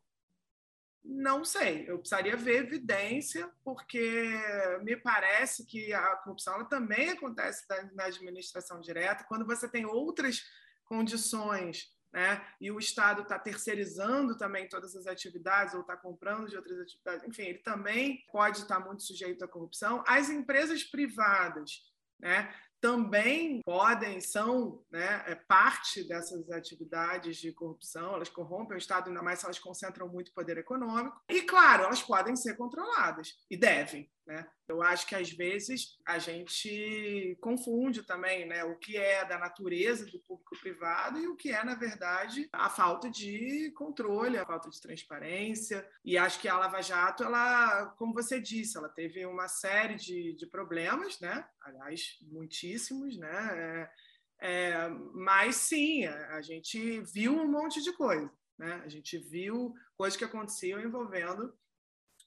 não 1.03 1.43
sei, 1.43 1.89
eu 1.89 1.97
precisaria 1.97 2.37
ver 2.37 2.63
evidência, 2.63 3.49
porque 3.63 4.29
me 4.83 4.95
parece 4.95 5.65
que 5.65 5.91
a 5.93 6.15
corrupção 6.17 6.67
também 6.67 7.09
acontece 7.09 7.65
na 7.93 8.05
administração 8.05 8.79
direta, 8.79 9.25
quando 9.27 9.45
você 9.45 9.67
tem 9.67 9.85
outras 9.85 10.43
condições 10.85 11.87
né? 12.13 12.45
e 12.59 12.69
o 12.69 12.77
Estado 12.77 13.21
está 13.21 13.39
terceirizando 13.39 14.37
também 14.37 14.67
todas 14.67 14.95
as 14.95 15.07
atividades 15.07 15.73
ou 15.73 15.81
está 15.81 15.95
comprando 15.95 16.49
de 16.49 16.57
outras 16.57 16.79
atividades, 16.79 17.27
enfim, 17.27 17.43
ele 17.43 17.59
também 17.59 18.23
pode 18.31 18.59
estar 18.59 18.79
muito 18.79 19.03
sujeito 19.03 19.43
à 19.43 19.47
corrupção. 19.47 20.03
As 20.05 20.29
empresas 20.29 20.83
privadas 20.83 21.71
né, 22.19 22.53
também 22.81 23.61
podem, 23.63 24.19
são 24.19 24.83
né, 24.91 25.23
é 25.27 25.35
parte 25.35 26.03
dessas 26.07 26.49
atividades 26.49 27.37
de 27.37 27.53
corrupção, 27.53 28.15
elas 28.15 28.29
corrompem 28.29 28.75
o 28.75 28.77
Estado, 28.77 29.07
ainda 29.07 29.21
mais 29.21 29.39
se 29.39 29.45
elas 29.45 29.59
concentram 29.59 30.09
muito 30.09 30.33
poder 30.33 30.57
econômico. 30.57 31.21
E, 31.29 31.43
claro, 31.43 31.83
elas 31.83 32.01
podem 32.01 32.35
ser 32.35 32.57
controladas, 32.57 33.35
e 33.49 33.55
devem. 33.55 34.09
Né? 34.25 34.47
Eu 34.67 34.81
acho 34.81 35.05
que, 35.07 35.15
às 35.15 35.29
vezes, 35.31 35.97
a 36.07 36.17
gente 36.17 37.37
confunde 37.41 38.03
também 38.03 38.45
né, 38.45 38.63
o 38.63 38.77
que 38.77 38.95
é 38.97 39.25
da 39.25 39.37
natureza 39.37 40.05
do 40.05 40.19
público-privado 40.19 41.19
e 41.19 41.27
o 41.27 41.35
que 41.35 41.51
é, 41.51 41.63
na 41.63 41.75
verdade, 41.75 42.47
a 42.53 42.69
falta 42.69 43.09
de 43.09 43.71
controle, 43.75 44.37
a 44.37 44.45
falta 44.45 44.69
de 44.69 44.81
transparência. 44.81 45.87
E 46.05 46.17
acho 46.17 46.39
que 46.39 46.47
a 46.47 46.57
Lava 46.57 46.81
Jato, 46.81 47.23
ela, 47.23 47.87
como 47.97 48.13
você 48.13 48.39
disse, 48.39 48.77
ela 48.77 48.89
teve 48.89 49.25
uma 49.25 49.47
série 49.47 49.95
de, 49.95 50.33
de 50.33 50.47
problemas, 50.47 51.19
né? 51.19 51.45
aliás, 51.63 52.17
muitíssimos, 52.71 53.17
né? 53.17 53.89
É, 54.39 54.71
é, 54.73 54.89
mas 55.13 55.55
sim, 55.57 56.05
a 56.05 56.41
gente 56.41 57.01
viu 57.01 57.33
um 57.33 57.47
monte 57.47 57.81
de 57.81 57.91
coisa. 57.93 58.31
Né? 58.57 58.81
A 58.83 58.89
gente 58.89 59.17
viu 59.17 59.73
coisas 59.95 60.17
que 60.17 60.23
aconteciam 60.23 60.79
envolvendo 60.79 61.53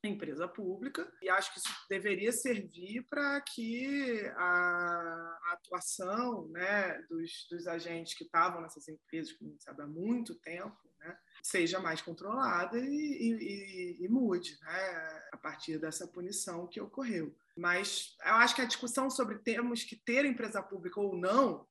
empresa 0.06 0.46
pública 0.46 1.10
e 1.22 1.30
acho 1.30 1.50
que 1.50 1.58
isso 1.58 1.68
deveria 1.88 2.30
servir 2.30 3.06
para 3.08 3.40
que 3.40 4.20
a, 4.36 5.38
a 5.44 5.52
atuação 5.54 6.46
né, 6.48 7.00
dos, 7.08 7.46
dos, 7.50 7.66
agentes 7.66 8.12
que 8.12 8.24
estavam 8.24 8.60
nessas 8.60 8.86
empresas, 8.86 9.34
não 9.40 9.58
sabe 9.58 9.82
há 9.82 9.86
muito 9.86 10.34
tempo, 10.34 10.76
né, 11.04 11.16
seja 11.42 11.78
mais 11.78 12.00
controlada 12.00 12.78
e, 12.78 12.84
e, 12.84 14.04
e, 14.04 14.08
mude 14.08 14.58
né, 14.62 15.22
a 15.32 15.36
partir 15.36 15.78
dessa 15.78 16.06
punição 16.06 16.66
que 16.66 16.80
ocorreu. 16.80 17.34
Mas 17.56 18.16
eu 18.24 18.34
acho 18.34 18.54
que 18.54 18.62
a 18.62 18.66
discussão 18.66 19.10
sobre 19.10 19.38
temos 19.38 19.84
que 19.84 19.94
ter 19.94 20.24
empresa 20.24 20.62
pública 20.62 21.00
ou 21.00 21.16
não, 21.16 21.66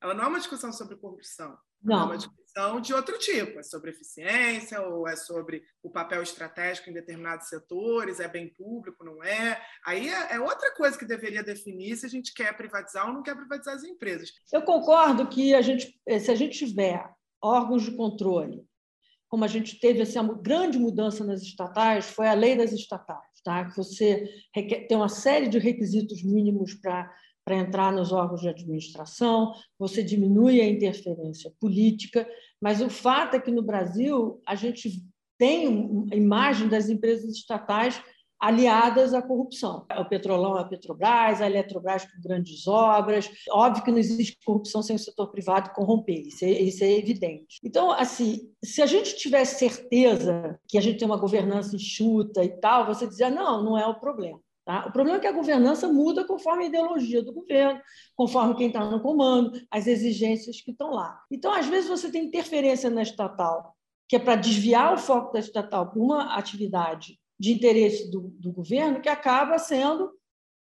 ela 0.00 0.14
não 0.14 0.24
é 0.24 0.28
uma 0.28 0.38
discussão 0.38 0.72
sobre 0.72 0.96
corrupção. 0.96 1.58
Não. 1.82 2.00
É 2.00 2.04
uma 2.04 2.16
discussão 2.16 2.80
de 2.80 2.94
outro 2.94 3.18
tipo. 3.18 3.58
É 3.58 3.62
sobre 3.62 3.90
eficiência, 3.90 4.80
ou 4.80 5.06
é 5.06 5.16
sobre 5.16 5.62
o 5.82 5.90
papel 5.90 6.22
estratégico 6.22 6.88
em 6.88 6.92
determinados 6.92 7.48
setores, 7.48 8.20
é 8.20 8.28
bem 8.28 8.48
público, 8.48 9.04
não 9.04 9.22
é? 9.22 9.60
Aí 9.84 10.08
é, 10.08 10.34
é 10.34 10.40
outra 10.40 10.74
coisa 10.74 10.98
que 10.98 11.04
deveria 11.04 11.42
definir 11.42 11.96
se 11.96 12.06
a 12.06 12.08
gente 12.08 12.32
quer 12.32 12.56
privatizar 12.56 13.06
ou 13.06 13.14
não 13.14 13.22
quer 13.22 13.36
privatizar 13.36 13.74
as 13.74 13.84
empresas. 13.84 14.32
Eu 14.52 14.62
concordo 14.62 15.28
que 15.28 15.54
a 15.54 15.60
gente, 15.60 16.00
se 16.20 16.30
a 16.30 16.34
gente 16.34 16.58
tiver 16.58 17.08
órgãos 17.42 17.82
de 17.82 17.92
controle, 17.92 18.66
como 19.28 19.44
a 19.44 19.48
gente 19.48 19.78
teve 19.80 20.02
assim, 20.02 20.18
uma 20.18 20.34
grande 20.34 20.78
mudança 20.78 21.24
nas 21.24 21.42
estatais, 21.42 22.06
foi 22.06 22.28
a 22.28 22.34
lei 22.34 22.56
das 22.56 22.72
estatais, 22.72 23.40
tá? 23.44 23.64
que 23.64 23.76
você 23.76 24.28
tem 24.88 24.96
uma 24.96 25.08
série 25.08 25.48
de 25.48 25.58
requisitos 25.58 26.22
mínimos 26.22 26.74
para 26.74 27.10
para 27.46 27.58
entrar 27.58 27.92
nos 27.92 28.10
órgãos 28.10 28.40
de 28.40 28.48
administração, 28.48 29.54
você 29.78 30.02
diminui 30.02 30.60
a 30.60 30.68
interferência 30.68 31.52
política, 31.60 32.28
mas 32.60 32.80
o 32.80 32.90
fato 32.90 33.36
é 33.36 33.40
que 33.40 33.52
no 33.52 33.62
Brasil 33.62 34.42
a 34.44 34.56
gente 34.56 35.06
tem 35.38 36.08
a 36.10 36.16
imagem 36.16 36.68
das 36.68 36.88
empresas 36.88 37.36
estatais 37.36 38.02
aliadas 38.38 39.14
à 39.14 39.22
corrupção. 39.22 39.86
O 39.98 40.04
Petrolão, 40.04 40.56
a 40.56 40.64
Petrobras, 40.64 41.40
a 41.40 41.46
Eletrobras 41.46 42.04
com 42.04 42.20
grandes 42.20 42.66
obras. 42.66 43.30
Óbvio 43.50 43.84
que 43.84 43.90
não 43.90 43.98
existe 43.98 44.38
corrupção 44.44 44.82
sem 44.82 44.96
o 44.96 44.98
setor 44.98 45.30
privado 45.30 45.70
corromper, 45.70 46.26
isso 46.26 46.44
é, 46.44 46.50
isso 46.50 46.84
é 46.84 46.92
evidente. 46.92 47.58
Então, 47.64 47.90
assim, 47.90 48.50
se 48.62 48.82
a 48.82 48.86
gente 48.86 49.16
tivesse 49.16 49.58
certeza 49.58 50.58
que 50.68 50.78
a 50.78 50.80
gente 50.80 50.98
tem 50.98 51.06
uma 51.06 51.16
governança 51.16 51.76
enxuta 51.76 52.44
e 52.44 52.60
tal, 52.60 52.86
você 52.86 53.06
dizia, 53.06 53.30
não, 53.30 53.62
não 53.62 53.78
é 53.78 53.86
o 53.86 53.98
problema. 53.98 54.40
Tá? 54.64 54.84
O 54.86 54.92
problema 54.92 55.18
é 55.18 55.20
que 55.20 55.28
a 55.28 55.32
governança 55.32 55.86
muda 55.86 56.26
conforme 56.26 56.64
a 56.64 56.66
ideologia 56.66 57.22
do 57.22 57.32
governo, 57.32 57.80
conforme 58.16 58.56
quem 58.56 58.66
está 58.66 58.84
no 58.84 59.00
comando, 59.00 59.52
as 59.70 59.86
exigências 59.86 60.60
que 60.60 60.72
estão 60.72 60.90
lá. 60.90 61.20
Então, 61.30 61.52
às 61.52 61.66
vezes, 61.68 61.88
você 61.88 62.10
tem 62.10 62.24
interferência 62.24 62.90
na 62.90 63.02
estatal, 63.02 63.76
que 64.08 64.16
é 64.16 64.18
para 64.18 64.34
desviar 64.34 64.92
o 64.92 64.98
foco 64.98 65.32
da 65.32 65.38
estatal 65.38 65.88
para 65.88 66.00
uma 66.00 66.34
atividade 66.34 67.16
de 67.38 67.52
interesse 67.52 68.10
do, 68.10 68.32
do 68.38 68.52
governo, 68.52 69.00
que 69.00 69.08
acaba 69.08 69.58
sendo 69.58 70.10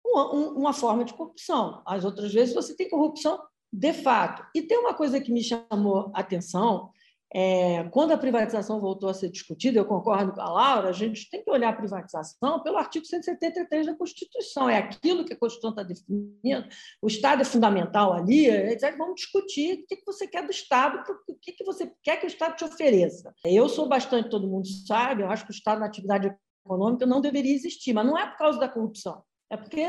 uma, 0.06 0.32
uma 0.32 0.74
forma 0.74 1.04
de 1.04 1.14
corrupção. 1.14 1.82
As 1.86 2.06
outras 2.06 2.34
vezes, 2.34 2.54
você 2.54 2.76
tem 2.76 2.90
corrupção 2.90 3.42
de 3.72 3.94
fato. 3.94 4.46
E 4.56 4.62
tem 4.62 4.78
uma 4.78 4.94
coisa 4.94 5.20
que 5.20 5.32
me 5.32 5.44
chamou 5.44 6.12
a 6.14 6.20
atenção, 6.20 6.92
é, 7.38 7.84
quando 7.90 8.12
a 8.12 8.18
privatização 8.18 8.80
voltou 8.80 9.10
a 9.10 9.14
ser 9.14 9.30
discutida, 9.30 9.78
eu 9.78 9.84
concordo 9.84 10.32
com 10.32 10.40
a 10.40 10.50
Laura, 10.50 10.88
a 10.88 10.94
gente 10.94 11.30
tem 11.30 11.44
que 11.44 11.52
olhar 11.52 11.68
a 11.68 11.76
privatização 11.76 12.62
pelo 12.64 12.78
artigo 12.78 13.06
173 13.06 13.88
da 13.88 13.96
Constituição. 13.96 14.70
É 14.70 14.78
aquilo 14.78 15.26
que 15.26 15.34
a 15.34 15.38
Constituição 15.38 15.72
está 15.72 15.84
definindo, 15.84 16.70
o 17.02 17.08
Estado 17.08 17.42
é 17.42 17.46
fundamental 17.46 18.14
ali, 18.14 18.48
etc. 18.48 18.96
Vamos 18.98 19.16
discutir 19.16 19.84
o 19.84 19.86
que 19.86 20.02
você 20.06 20.28
quer 20.28 20.46
do 20.46 20.52
Estado, 20.52 21.04
o 21.28 21.36
que 21.36 21.64
você 21.66 21.92
quer 22.02 22.18
que 22.18 22.26
o 22.26 22.28
Estado 22.28 22.56
te 22.56 22.64
ofereça. 22.64 23.34
Eu 23.44 23.68
sou 23.68 23.90
bastante, 23.90 24.30
todo 24.30 24.48
mundo 24.48 24.68
sabe, 24.88 25.24
eu 25.24 25.30
acho 25.30 25.44
que 25.44 25.52
o 25.52 25.54
Estado 25.54 25.80
na 25.80 25.88
atividade 25.88 26.34
econômica 26.66 27.06
não 27.06 27.22
deveria 27.22 27.54
existir, 27.54 27.94
mas 27.94 28.06
não 28.06 28.18
é 28.18 28.26
por 28.26 28.38
causa 28.38 28.60
da 28.60 28.68
corrupção, 28.68 29.24
é 29.50 29.56
porque 29.56 29.82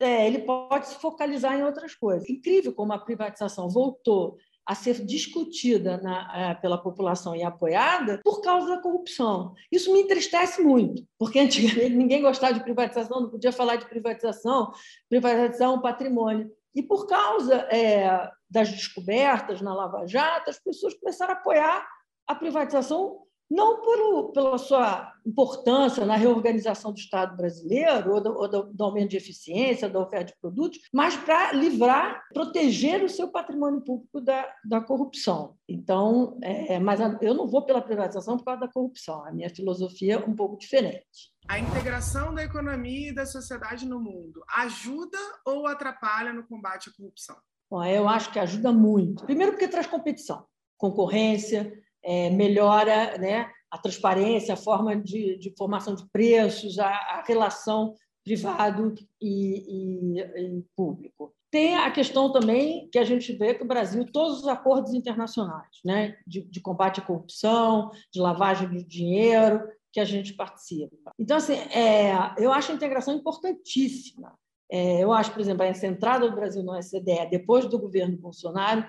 é, 0.00 0.26
ele 0.26 0.40
pode 0.40 0.88
se 0.88 0.94
focalizar 0.96 1.58
em 1.58 1.64
outras 1.64 1.94
coisas. 1.94 2.28
Incrível 2.28 2.72
como 2.72 2.92
a 2.92 2.98
privatização 2.98 3.68
voltou 3.68 4.36
a 4.66 4.74
ser 4.74 5.04
discutida 5.04 5.98
na, 5.98 6.32
é, 6.34 6.54
pela 6.54 6.78
população 6.78 7.36
e 7.36 7.42
apoiada 7.42 8.20
por 8.24 8.40
causa 8.40 8.68
da 8.68 8.80
corrupção. 8.80 9.54
Isso 9.70 9.92
me 9.92 10.00
entristece 10.00 10.62
muito, 10.62 11.04
porque 11.18 11.38
antigamente 11.38 11.94
ninguém 11.94 12.22
gostava 12.22 12.54
de 12.54 12.62
privatização, 12.62 13.20
não 13.20 13.30
podia 13.30 13.52
falar 13.52 13.76
de 13.76 13.86
privatização, 13.86 14.72
privatização 15.08 15.76
é 15.76 15.82
patrimônio. 15.82 16.50
E 16.74 16.82
por 16.82 17.06
causa 17.06 17.54
é, 17.70 18.28
das 18.50 18.70
descobertas 18.70 19.60
na 19.60 19.74
Lava 19.74 20.06
Jato, 20.06 20.50
as 20.50 20.58
pessoas 20.58 20.94
começaram 20.94 21.34
a 21.34 21.36
apoiar 21.36 21.86
a 22.26 22.34
privatização 22.34 23.23
não 23.50 23.82
por, 23.82 24.32
pela 24.32 24.58
sua 24.58 25.12
importância 25.26 26.04
na 26.04 26.16
reorganização 26.16 26.92
do 26.92 26.98
Estado 26.98 27.36
brasileiro, 27.36 28.14
ou 28.14 28.20
do, 28.20 28.30
ou 28.36 28.48
do, 28.48 28.62
do 28.64 28.84
aumento 28.84 29.10
de 29.10 29.16
eficiência, 29.16 29.88
da 29.88 30.00
oferta 30.00 30.32
de 30.32 30.38
produtos, 30.40 30.80
mas 30.92 31.16
para 31.16 31.52
livrar, 31.52 32.22
proteger 32.32 33.02
o 33.02 33.08
seu 33.08 33.28
patrimônio 33.28 33.80
público 33.80 34.20
da, 34.20 34.46
da 34.64 34.80
corrupção. 34.80 35.56
Então, 35.68 36.38
é, 36.42 36.78
mas 36.78 37.00
eu 37.20 37.34
não 37.34 37.46
vou 37.46 37.62
pela 37.62 37.80
privatização 37.80 38.36
por 38.36 38.44
causa 38.44 38.60
da 38.62 38.68
corrupção, 38.68 39.24
a 39.24 39.32
minha 39.32 39.50
filosofia 39.50 40.14
é 40.14 40.18
um 40.18 40.34
pouco 40.34 40.58
diferente. 40.58 41.32
A 41.46 41.58
integração 41.58 42.34
da 42.34 42.42
economia 42.42 43.10
e 43.10 43.14
da 43.14 43.26
sociedade 43.26 43.86
no 43.86 44.00
mundo 44.00 44.42
ajuda 44.48 45.18
ou 45.46 45.66
atrapalha 45.66 46.32
no 46.32 46.46
combate 46.46 46.88
à 46.88 46.92
corrupção? 46.96 47.36
Bom, 47.70 47.84
eu 47.84 48.08
acho 48.08 48.32
que 48.32 48.38
ajuda 48.38 48.72
muito. 48.72 49.24
Primeiro, 49.24 49.52
porque 49.52 49.68
traz 49.68 49.86
competição, 49.86 50.46
concorrência, 50.78 51.72
é, 52.04 52.30
melhora 52.30 53.16
né, 53.18 53.50
a 53.70 53.78
transparência, 53.78 54.54
a 54.54 54.56
forma 54.56 54.94
de, 54.96 55.36
de 55.38 55.54
formação 55.56 55.94
de 55.94 56.04
preços, 56.10 56.78
a, 56.78 56.88
a 56.88 57.24
relação 57.26 57.94
privado 58.24 58.94
e, 59.20 60.16
e, 60.16 60.20
e, 60.20 60.64
público. 60.76 61.34
Tem 61.50 61.76
a 61.76 61.90
questão 61.90 62.32
também 62.32 62.88
que 62.90 62.98
a 62.98 63.04
gente 63.04 63.32
vê 63.32 63.54
que 63.54 63.62
o 63.62 63.66
Brasil, 63.66 64.10
todos 64.10 64.40
os 64.40 64.48
acordos 64.48 64.92
internacionais 64.94 65.68
né, 65.84 66.16
de, 66.26 66.42
de 66.42 66.60
combate 66.60 67.00
à 67.00 67.04
corrupção, 67.04 67.90
de 68.12 68.20
lavagem 68.20 68.68
de 68.70 68.82
dinheiro, 68.82 69.62
que 69.92 70.00
a 70.00 70.04
gente 70.04 70.34
participa. 70.34 71.12
Então, 71.18 71.36
assim, 71.36 71.54
é, 71.54 72.12
eu 72.38 72.52
acho 72.52 72.72
a 72.72 72.74
integração 72.74 73.14
importantíssima. 73.14 74.36
É, 74.70 75.04
eu 75.04 75.12
acho, 75.12 75.30
por 75.30 75.40
exemplo, 75.40 75.62
a 75.62 75.68
entrada 75.68 76.28
do 76.28 76.34
Brasil 76.34 76.64
no 76.64 76.72
OCDE, 76.72 77.30
depois 77.30 77.66
do 77.66 77.78
governo 77.78 78.16
Bolsonaro, 78.16 78.84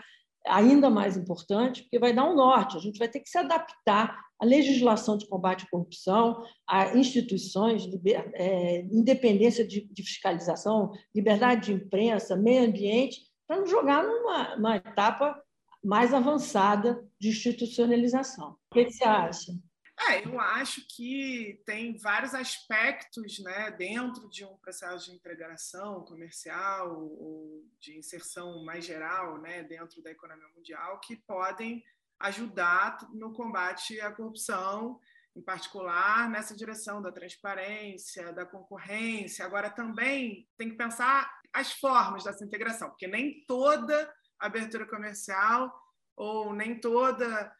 ainda 0.47 0.89
mais 0.89 1.17
importante, 1.17 1.83
porque 1.83 1.99
vai 1.99 2.13
dar 2.13 2.29
um 2.29 2.35
norte. 2.35 2.77
A 2.77 2.79
gente 2.79 2.99
vai 2.99 3.07
ter 3.07 3.19
que 3.19 3.29
se 3.29 3.37
adaptar 3.37 4.19
à 4.39 4.45
legislação 4.45 5.17
de 5.17 5.27
combate 5.27 5.65
à 5.65 5.69
corrupção, 5.69 6.43
a 6.67 6.95
instituições, 6.97 7.87
é, 8.33 8.81
independência 8.91 9.65
de, 9.65 9.87
de, 9.91 10.03
fiscalização, 10.03 10.91
liberdade 11.13 11.67
de 11.67 11.73
imprensa, 11.73 12.35
meio 12.35 12.67
ambiente, 12.67 13.21
para 13.47 13.57
não 13.57 13.67
jogar 13.67 14.03
numa 14.03 14.77
etapa 14.77 15.39
mais 15.83 16.13
avançada 16.13 17.03
de 17.19 17.29
institucionalização. 17.29 18.55
O 18.71 18.73
que 18.73 18.89
você 18.89 19.03
acha? 19.03 19.53
É, 19.97 20.25
eu 20.25 20.39
acho 20.39 20.85
que 20.87 21.61
tem 21.65 21.97
vários 21.97 22.33
aspectos 22.33 23.39
né, 23.39 23.71
dentro 23.71 24.29
de 24.29 24.43
um 24.43 24.57
processo 24.57 25.05
de 25.05 25.15
integração 25.15 26.03
comercial 26.03 27.01
ou 27.01 27.65
de 27.79 27.97
inserção 27.97 28.63
mais 28.65 28.85
geral 28.85 29.39
né, 29.39 29.63
dentro 29.63 30.01
da 30.01 30.11
economia 30.11 30.47
mundial 30.55 30.99
que 30.99 31.15
podem 31.15 31.83
ajudar 32.19 32.97
no 33.13 33.33
combate 33.33 33.99
à 34.01 34.11
corrupção, 34.11 34.99
em 35.35 35.41
particular 35.41 36.29
nessa 36.29 36.55
direção 36.55 37.01
da 37.01 37.11
transparência, 37.11 38.33
da 38.33 38.45
concorrência. 38.45 39.45
Agora, 39.45 39.69
também 39.69 40.47
tem 40.57 40.69
que 40.69 40.77
pensar 40.77 41.29
as 41.53 41.71
formas 41.71 42.23
dessa 42.23 42.43
integração, 42.43 42.89
porque 42.89 43.07
nem 43.07 43.45
toda 43.45 44.13
abertura 44.39 44.85
comercial 44.85 45.73
ou 46.15 46.53
nem 46.53 46.79
toda 46.79 47.53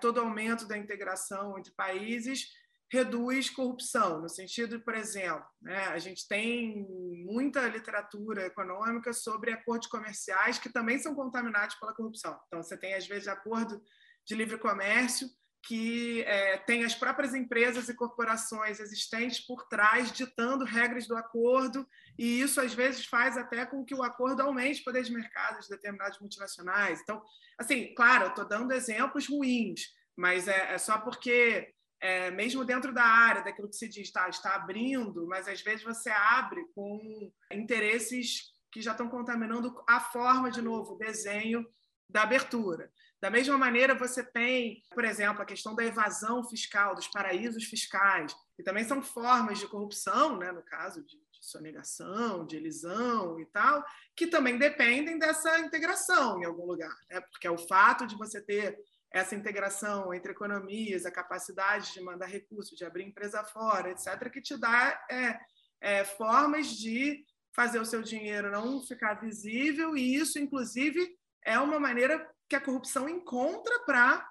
todo 0.00 0.20
aumento 0.20 0.66
da 0.66 0.78
integração 0.78 1.58
entre 1.58 1.72
países 1.72 2.48
reduz 2.94 3.50
corrupção, 3.50 4.20
no 4.20 4.28
sentido, 4.28 4.80
por 4.80 4.94
exemplo, 4.94 5.44
né, 5.60 5.86
a 5.86 5.98
gente 5.98 6.28
tem 6.28 6.86
muita 7.24 7.66
literatura 7.66 8.46
econômica 8.46 9.12
sobre 9.12 9.52
acordos 9.52 9.88
comerciais 9.88 10.58
que 10.60 10.68
também 10.68 10.98
são 10.98 11.12
contaminados 11.12 11.74
pela 11.76 11.94
corrupção. 11.94 12.38
Então, 12.46 12.62
você 12.62 12.76
tem, 12.76 12.94
às 12.94 13.06
vezes, 13.06 13.26
acordo 13.26 13.82
de 14.24 14.34
livre 14.36 14.58
comércio 14.58 15.28
que 15.66 16.22
é, 16.22 16.58
tem 16.58 16.84
as 16.84 16.94
próprias 16.94 17.34
empresas 17.34 17.88
e 17.88 17.94
corporações 17.94 18.80
existentes 18.80 19.40
por 19.40 19.66
trás 19.66 20.12
ditando 20.12 20.64
regras 20.64 21.06
do 21.06 21.16
acordo, 21.16 21.86
e 22.18 22.40
isso 22.40 22.60
às 22.60 22.74
vezes 22.74 23.06
faz 23.06 23.36
até 23.36 23.64
com 23.64 23.84
que 23.84 23.94
o 23.94 24.02
acordo 24.02 24.42
aumente 24.42 24.82
o 24.82 24.84
poder 24.84 25.02
de 25.02 25.12
mercado 25.12 25.60
de 25.60 25.68
determinadas 25.68 26.18
multinacionais. 26.18 27.00
Então, 27.00 27.22
assim, 27.58 27.94
claro, 27.94 28.24
eu 28.24 28.28
estou 28.30 28.46
dando 28.46 28.72
exemplos 28.72 29.26
ruins, 29.26 29.88
mas 30.16 30.48
é, 30.48 30.74
é 30.74 30.78
só 30.78 30.98
porque, 30.98 31.72
é, 32.00 32.30
mesmo 32.30 32.64
dentro 32.64 32.92
da 32.92 33.04
área, 33.04 33.42
daquilo 33.42 33.68
que 33.68 33.76
se 33.76 33.88
diz, 33.88 34.10
tá, 34.12 34.28
está 34.28 34.54
abrindo, 34.54 35.26
mas 35.26 35.48
às 35.48 35.62
vezes 35.62 35.82
você 35.82 36.10
abre 36.10 36.62
com 36.74 37.32
interesses 37.50 38.52
que 38.70 38.82
já 38.82 38.92
estão 38.92 39.08
contaminando 39.08 39.82
a 39.88 40.00
forma, 40.00 40.50
de 40.50 40.60
novo, 40.60 40.94
o 40.94 40.98
desenho 40.98 41.64
da 42.08 42.22
abertura. 42.22 42.92
Da 43.24 43.30
mesma 43.30 43.56
maneira, 43.56 43.94
você 43.94 44.22
tem, 44.22 44.82
por 44.92 45.02
exemplo, 45.02 45.40
a 45.40 45.46
questão 45.46 45.74
da 45.74 45.82
evasão 45.82 46.44
fiscal, 46.44 46.94
dos 46.94 47.08
paraísos 47.08 47.64
fiscais, 47.64 48.36
que 48.54 48.62
também 48.62 48.84
são 48.84 49.02
formas 49.02 49.58
de 49.58 49.66
corrupção, 49.66 50.36
né, 50.36 50.52
no 50.52 50.62
caso 50.62 51.02
de, 51.02 51.16
de 51.16 51.40
sonegação, 51.40 52.44
de 52.44 52.56
elisão 52.56 53.40
e 53.40 53.46
tal, 53.46 53.82
que 54.14 54.26
também 54.26 54.58
dependem 54.58 55.18
dessa 55.18 55.58
integração 55.58 56.38
em 56.38 56.44
algum 56.44 56.66
lugar. 56.66 56.94
Né? 57.08 57.18
Porque 57.22 57.46
é 57.46 57.50
o 57.50 57.56
fato 57.56 58.06
de 58.06 58.14
você 58.14 58.42
ter 58.42 58.78
essa 59.10 59.34
integração 59.34 60.12
entre 60.12 60.32
economias, 60.32 61.06
a 61.06 61.10
capacidade 61.10 61.94
de 61.94 62.02
mandar 62.02 62.26
recursos, 62.26 62.76
de 62.76 62.84
abrir 62.84 63.04
empresa 63.04 63.42
fora, 63.42 63.90
etc., 63.90 64.30
que 64.30 64.42
te 64.42 64.54
dá 64.58 65.02
é, 65.10 65.40
é, 65.80 66.04
formas 66.04 66.66
de 66.66 67.24
fazer 67.54 67.78
o 67.78 67.86
seu 67.86 68.02
dinheiro 68.02 68.50
não 68.50 68.82
ficar 68.82 69.14
visível, 69.14 69.96
e 69.96 70.14
isso, 70.14 70.38
inclusive, 70.38 71.16
é 71.42 71.58
uma 71.58 71.80
maneira 71.80 72.33
que 72.48 72.56
a 72.56 72.60
corrupção 72.60 73.08
encontra 73.08 73.80
para 73.80 74.28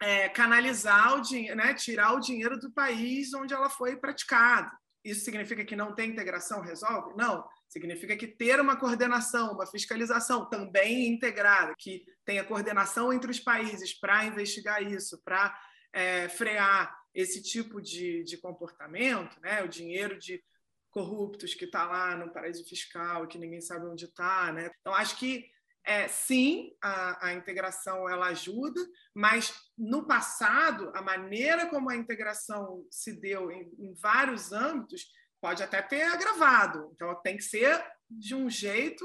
é, 0.00 0.28
canalizar 0.28 1.14
o 1.14 1.20
dinheiro, 1.20 1.56
né, 1.56 1.74
tirar 1.74 2.12
o 2.12 2.20
dinheiro 2.20 2.58
do 2.58 2.72
país 2.72 3.32
onde 3.34 3.54
ela 3.54 3.70
foi 3.70 3.96
praticada. 3.96 4.70
Isso 5.04 5.24
significa 5.24 5.64
que 5.64 5.76
não 5.76 5.94
tem 5.94 6.10
integração 6.10 6.60
resolve? 6.60 7.14
Não. 7.16 7.46
Significa 7.68 8.16
que 8.16 8.26
ter 8.26 8.60
uma 8.60 8.76
coordenação, 8.76 9.52
uma 9.52 9.66
fiscalização 9.66 10.48
também 10.48 11.06
integrada, 11.06 11.74
que 11.78 12.04
tenha 12.24 12.44
coordenação 12.44 13.12
entre 13.12 13.30
os 13.30 13.38
países 13.38 13.96
para 13.98 14.24
investigar 14.24 14.82
isso, 14.82 15.20
para 15.24 15.56
é, 15.92 16.28
frear 16.28 16.92
esse 17.14 17.40
tipo 17.42 17.80
de, 17.80 18.24
de 18.24 18.36
comportamento, 18.36 19.40
né? 19.40 19.62
o 19.62 19.68
dinheiro 19.68 20.18
de 20.18 20.42
corruptos 20.90 21.54
que 21.54 21.66
está 21.66 21.86
lá 21.86 22.16
no 22.16 22.32
paraíso 22.32 22.64
fiscal, 22.64 23.28
que 23.28 23.38
ninguém 23.38 23.60
sabe 23.60 23.86
onde 23.86 24.06
está. 24.06 24.52
Né? 24.52 24.70
Então, 24.80 24.94
acho 24.94 25.16
que 25.18 25.48
é, 25.86 26.08
sim, 26.08 26.76
a, 26.82 27.28
a, 27.28 27.32
integração 27.32 28.08
ela 28.08 28.26
ajuda, 28.26 28.80
mas 29.14 29.54
no 29.78 30.04
passado, 30.04 30.90
a 30.96 31.00
maneira 31.00 31.70
como 31.70 31.88
a 31.88 31.94
integração 31.94 32.84
se 32.90 33.12
deu 33.12 33.52
em, 33.52 33.72
em, 33.78 33.94
vários 33.94 34.52
âmbitos 34.52 35.06
pode 35.40 35.62
até 35.62 35.80
ter 35.80 36.02
agravado. 36.02 36.90
Então, 36.92 37.14
tem 37.22 37.36
que 37.36 37.44
ser 37.44 37.80
de 38.10 38.34
um 38.34 38.50
jeito 38.50 39.04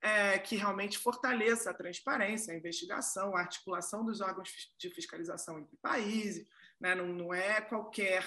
é, 0.00 0.38
que 0.38 0.56
realmente 0.56 0.98
fortaleça 0.98 1.70
a 1.70 1.74
transparência, 1.74 2.54
a 2.54 2.56
investigação, 2.56 3.36
a 3.36 3.40
articulação 3.40 4.02
dos 4.02 4.22
órgãos 4.22 4.50
de 4.78 4.88
fiscalização 4.88 5.58
entre 5.58 5.76
países. 5.82 6.48
Né? 6.80 6.94
Não, 6.94 7.08
não 7.08 7.34
é 7.34 7.60
qualquer 7.60 8.26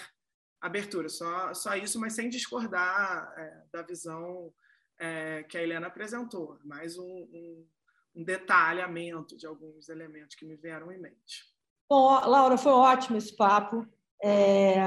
abertura, 0.61 1.09
só, 1.09 1.55
só 1.55 1.75
isso, 1.75 1.99
mas 1.99 2.13
sem 2.13 2.29
discordar 2.29 3.33
é, 3.35 3.63
da 3.71 3.81
visão 3.81 4.53
é, 4.99 5.41
que 5.43 5.57
a 5.57 5.63
Helena 5.63 5.87
apresentou. 5.87 6.59
Mais 6.63 6.97
um, 6.97 7.03
um 7.03 7.67
um 8.15 8.23
detalhamento 8.23 9.35
de 9.37 9.45
alguns 9.45 9.89
elementos 9.89 10.35
que 10.35 10.45
me 10.45 10.55
vieram 10.55 10.91
em 10.91 10.99
mente. 10.99 11.43
Bom, 11.89 12.07
Laura, 12.27 12.57
foi 12.57 12.71
ótimo 12.71 13.17
esse 13.17 13.35
papo. 13.35 13.85
É, 14.23 14.79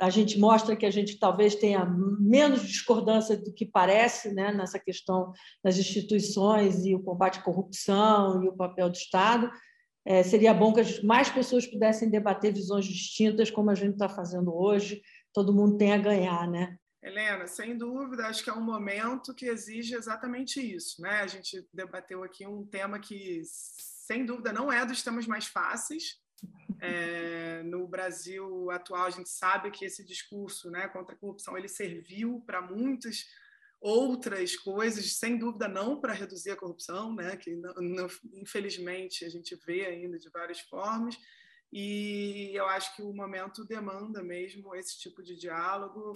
a 0.00 0.10
gente 0.10 0.38
mostra 0.38 0.74
que 0.74 0.86
a 0.86 0.90
gente 0.90 1.18
talvez 1.18 1.54
tenha 1.54 1.84
menos 1.84 2.62
discordância 2.62 3.36
do 3.36 3.52
que 3.52 3.64
parece 3.64 4.34
né, 4.34 4.52
nessa 4.52 4.78
questão 4.78 5.32
das 5.62 5.78
instituições 5.78 6.84
e 6.84 6.94
o 6.94 7.02
combate 7.02 7.38
à 7.38 7.42
corrupção 7.42 8.42
e 8.42 8.48
o 8.48 8.56
papel 8.56 8.90
do 8.90 8.96
Estado. 8.96 9.50
É, 10.06 10.22
seria 10.22 10.52
bom 10.52 10.72
que 10.72 11.04
mais 11.04 11.30
pessoas 11.30 11.66
pudessem 11.66 12.10
debater 12.10 12.52
visões 12.52 12.84
distintas, 12.84 13.50
como 13.50 13.70
a 13.70 13.74
gente 13.74 13.92
está 13.92 14.08
fazendo 14.08 14.54
hoje. 14.54 15.00
Todo 15.32 15.54
mundo 15.54 15.76
tem 15.76 15.92
a 15.92 15.98
ganhar, 15.98 16.48
né? 16.48 16.76
Helena, 17.04 17.46
sem 17.46 17.76
dúvida, 17.76 18.26
acho 18.26 18.42
que 18.42 18.48
é 18.48 18.54
um 18.54 18.64
momento 18.64 19.34
que 19.34 19.44
exige 19.44 19.94
exatamente 19.94 20.58
isso. 20.58 21.02
Né? 21.02 21.20
A 21.20 21.26
gente 21.26 21.68
debateu 21.70 22.24
aqui 22.24 22.46
um 22.46 22.64
tema 22.64 22.98
que, 22.98 23.42
sem 23.44 24.24
dúvida, 24.24 24.54
não 24.54 24.72
é 24.72 24.86
dos 24.86 25.02
temas 25.02 25.26
mais 25.26 25.46
fáceis. 25.46 26.18
É, 26.80 27.62
no 27.64 27.86
Brasil 27.86 28.70
atual, 28.70 29.04
a 29.04 29.10
gente 29.10 29.28
sabe 29.28 29.70
que 29.70 29.84
esse 29.84 30.02
discurso 30.02 30.70
né, 30.70 30.88
contra 30.88 31.14
a 31.14 31.18
corrupção 31.18 31.58
ele 31.58 31.68
serviu 31.68 32.42
para 32.46 32.62
muitas 32.62 33.26
outras 33.82 34.56
coisas, 34.56 35.16
sem 35.16 35.38
dúvida 35.38 35.68
não 35.68 36.00
para 36.00 36.14
reduzir 36.14 36.52
a 36.52 36.56
corrupção, 36.56 37.14
né, 37.14 37.36
que 37.36 37.54
não, 37.54 37.74
não, 37.74 38.06
infelizmente 38.32 39.26
a 39.26 39.28
gente 39.28 39.54
vê 39.66 39.84
ainda 39.84 40.18
de 40.18 40.30
várias 40.30 40.60
formas. 40.60 41.18
E 41.70 42.50
eu 42.54 42.66
acho 42.66 42.96
que 42.96 43.02
o 43.02 43.12
momento 43.12 43.62
demanda 43.62 44.22
mesmo 44.22 44.74
esse 44.74 44.98
tipo 44.98 45.22
de 45.22 45.36
diálogo. 45.36 46.14